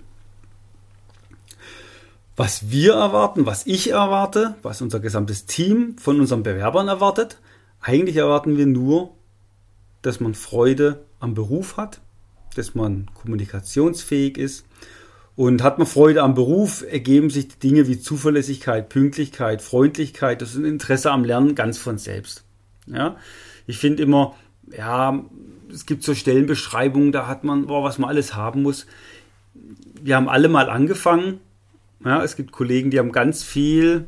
Was 2.35 2.71
wir 2.71 2.93
erwarten, 2.93 3.45
was 3.45 3.67
ich 3.67 3.91
erwarte, 3.91 4.55
was 4.63 4.81
unser 4.81 4.99
gesamtes 4.99 5.45
Team 5.45 5.97
von 5.97 6.19
unseren 6.19 6.43
Bewerbern 6.43 6.87
erwartet, 6.87 7.39
eigentlich 7.81 8.15
erwarten 8.15 8.57
wir 8.57 8.65
nur, 8.65 9.11
dass 10.01 10.19
man 10.19 10.33
Freude 10.33 11.03
am 11.19 11.33
Beruf 11.33 11.77
hat, 11.77 12.01
dass 12.55 12.73
man 12.73 13.09
kommunikationsfähig 13.13 14.37
ist. 14.37 14.65
Und 15.35 15.63
hat 15.63 15.77
man 15.77 15.87
Freude 15.87 16.23
am 16.23 16.35
Beruf, 16.35 16.83
ergeben 16.87 17.29
sich 17.29 17.57
Dinge 17.57 17.87
wie 17.87 17.99
Zuverlässigkeit, 17.99 18.89
Pünktlichkeit, 18.89 19.61
Freundlichkeit, 19.61 20.41
das 20.41 20.51
ist 20.51 20.57
ein 20.57 20.65
Interesse 20.65 21.09
am 21.11 21.23
Lernen 21.23 21.55
ganz 21.55 21.77
von 21.77 21.97
selbst. 21.97 22.43
Ja? 22.85 23.15
Ich 23.65 23.77
finde 23.77 24.03
immer, 24.03 24.35
ja, 24.77 25.23
es 25.73 25.85
gibt 25.85 26.03
so 26.03 26.13
Stellenbeschreibungen, 26.13 27.11
da 27.11 27.27
hat 27.27 27.43
man, 27.43 27.67
boah, 27.67 27.83
was 27.83 27.97
man 27.97 28.09
alles 28.09 28.35
haben 28.35 28.61
muss. 28.63 28.85
Wir 30.01 30.15
haben 30.15 30.29
alle 30.29 30.49
mal 30.49 30.69
angefangen. 30.69 31.39
Ja, 32.03 32.23
es 32.23 32.35
gibt 32.35 32.51
Kollegen, 32.51 32.89
die 32.89 32.99
haben 32.99 33.11
ganz 33.11 33.43
viel 33.43 34.05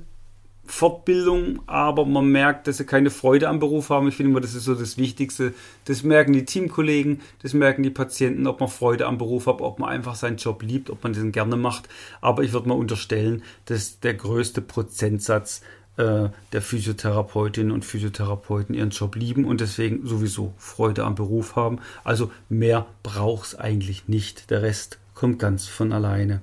Fortbildung, 0.66 1.62
aber 1.68 2.06
man 2.06 2.28
merkt, 2.28 2.68
dass 2.68 2.78
sie 2.78 2.86
keine 2.86 3.10
Freude 3.10 3.50
am 3.50 3.60
Beruf 3.60 3.90
haben. 3.90 4.08
Ich 4.08 4.16
finde 4.16 4.32
immer, 4.32 4.40
das 4.42 4.56
ist 4.56 4.64
so 4.64 4.74
das 4.74 4.98
Wichtigste. 4.98 5.54
Das 5.86 6.04
merken 6.04 6.34
die 6.34 6.46
Teamkollegen, 6.46 7.22
das 7.42 7.54
merken 7.54 7.84
die 7.84 7.90
Patienten, 7.90 8.48
ob 8.48 8.62
man 8.62 8.70
Freude 8.70 9.06
am 9.06 9.18
Beruf 9.18 9.46
hat, 9.48 9.60
ob 9.62 9.80
man 9.80 9.90
einfach 9.90 10.16
seinen 10.16 10.38
Job 10.38 10.64
liebt, 10.64 10.90
ob 10.90 11.04
man 11.04 11.14
den 11.14 11.34
gerne 11.34 11.58
macht. 11.58 11.90
Aber 12.22 12.44
ich 12.44 12.54
würde 12.54 12.70
mal 12.70 12.76
unterstellen, 12.76 13.44
dass 13.66 14.00
der 14.00 14.14
größte 14.14 14.62
Prozentsatz 14.62 15.62
äh, 15.98 16.30
der 16.52 16.62
Physiotherapeutinnen 16.62 17.72
und 17.72 17.86
Physiotherapeuten 17.86 18.74
ihren 18.76 18.90
Job 18.90 19.16
lieben 19.16 19.46
und 19.46 19.62
deswegen 19.62 20.08
sowieso 20.08 20.54
Freude 20.58 21.04
am 21.04 21.16
Beruf 21.16 21.56
haben. 21.56 21.80
Also 22.04 22.32
mehr 22.50 22.88
braucht 23.04 23.48
es 23.48 23.56
eigentlich 23.56 24.08
nicht. 24.08 24.50
Der 24.50 24.62
Rest 24.62 25.00
kommt 25.14 25.40
ganz 25.40 25.68
von 25.68 25.94
alleine. 25.94 26.42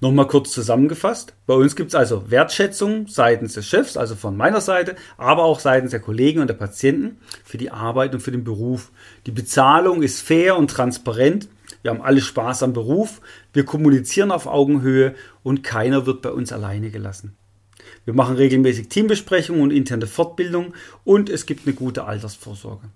Nochmal 0.00 0.26
kurz 0.26 0.52
zusammengefasst. 0.52 1.34
Bei 1.46 1.54
uns 1.54 1.76
gibt 1.76 1.90
es 1.90 1.94
also 1.94 2.30
Wertschätzung 2.30 3.06
seitens 3.06 3.54
des 3.54 3.66
Chefs, 3.66 3.96
also 3.96 4.16
von 4.16 4.36
meiner 4.36 4.60
Seite, 4.60 4.96
aber 5.16 5.44
auch 5.44 5.60
seitens 5.60 5.90
der 5.90 6.00
Kollegen 6.00 6.40
und 6.40 6.48
der 6.48 6.54
Patienten 6.54 7.18
für 7.44 7.58
die 7.58 7.70
Arbeit 7.70 8.14
und 8.14 8.20
für 8.20 8.32
den 8.32 8.44
Beruf. 8.44 8.90
Die 9.26 9.30
Bezahlung 9.30 10.02
ist 10.02 10.20
fair 10.20 10.56
und 10.56 10.70
transparent. 10.70 11.48
Wir 11.82 11.90
haben 11.92 12.02
alle 12.02 12.20
Spaß 12.20 12.62
am 12.64 12.72
Beruf. 12.72 13.20
Wir 13.52 13.64
kommunizieren 13.64 14.32
auf 14.32 14.46
Augenhöhe 14.46 15.14
und 15.42 15.62
keiner 15.62 16.06
wird 16.06 16.22
bei 16.22 16.30
uns 16.30 16.52
alleine 16.52 16.90
gelassen. 16.90 17.36
Wir 18.04 18.14
machen 18.14 18.36
regelmäßig 18.36 18.88
Teambesprechungen 18.88 19.62
und 19.62 19.70
interne 19.70 20.06
Fortbildung 20.06 20.74
und 21.04 21.30
es 21.30 21.46
gibt 21.46 21.66
eine 21.66 21.74
gute 21.74 22.04
Altersvorsorge. 22.04 22.88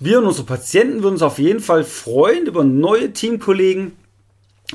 Wir 0.00 0.18
und 0.18 0.26
unsere 0.26 0.46
Patienten 0.46 1.02
würden 1.02 1.14
uns 1.14 1.22
auf 1.22 1.38
jeden 1.38 1.60
Fall 1.60 1.82
freuen 1.82 2.46
über 2.46 2.62
neue 2.62 3.12
Teamkollegen 3.12 3.92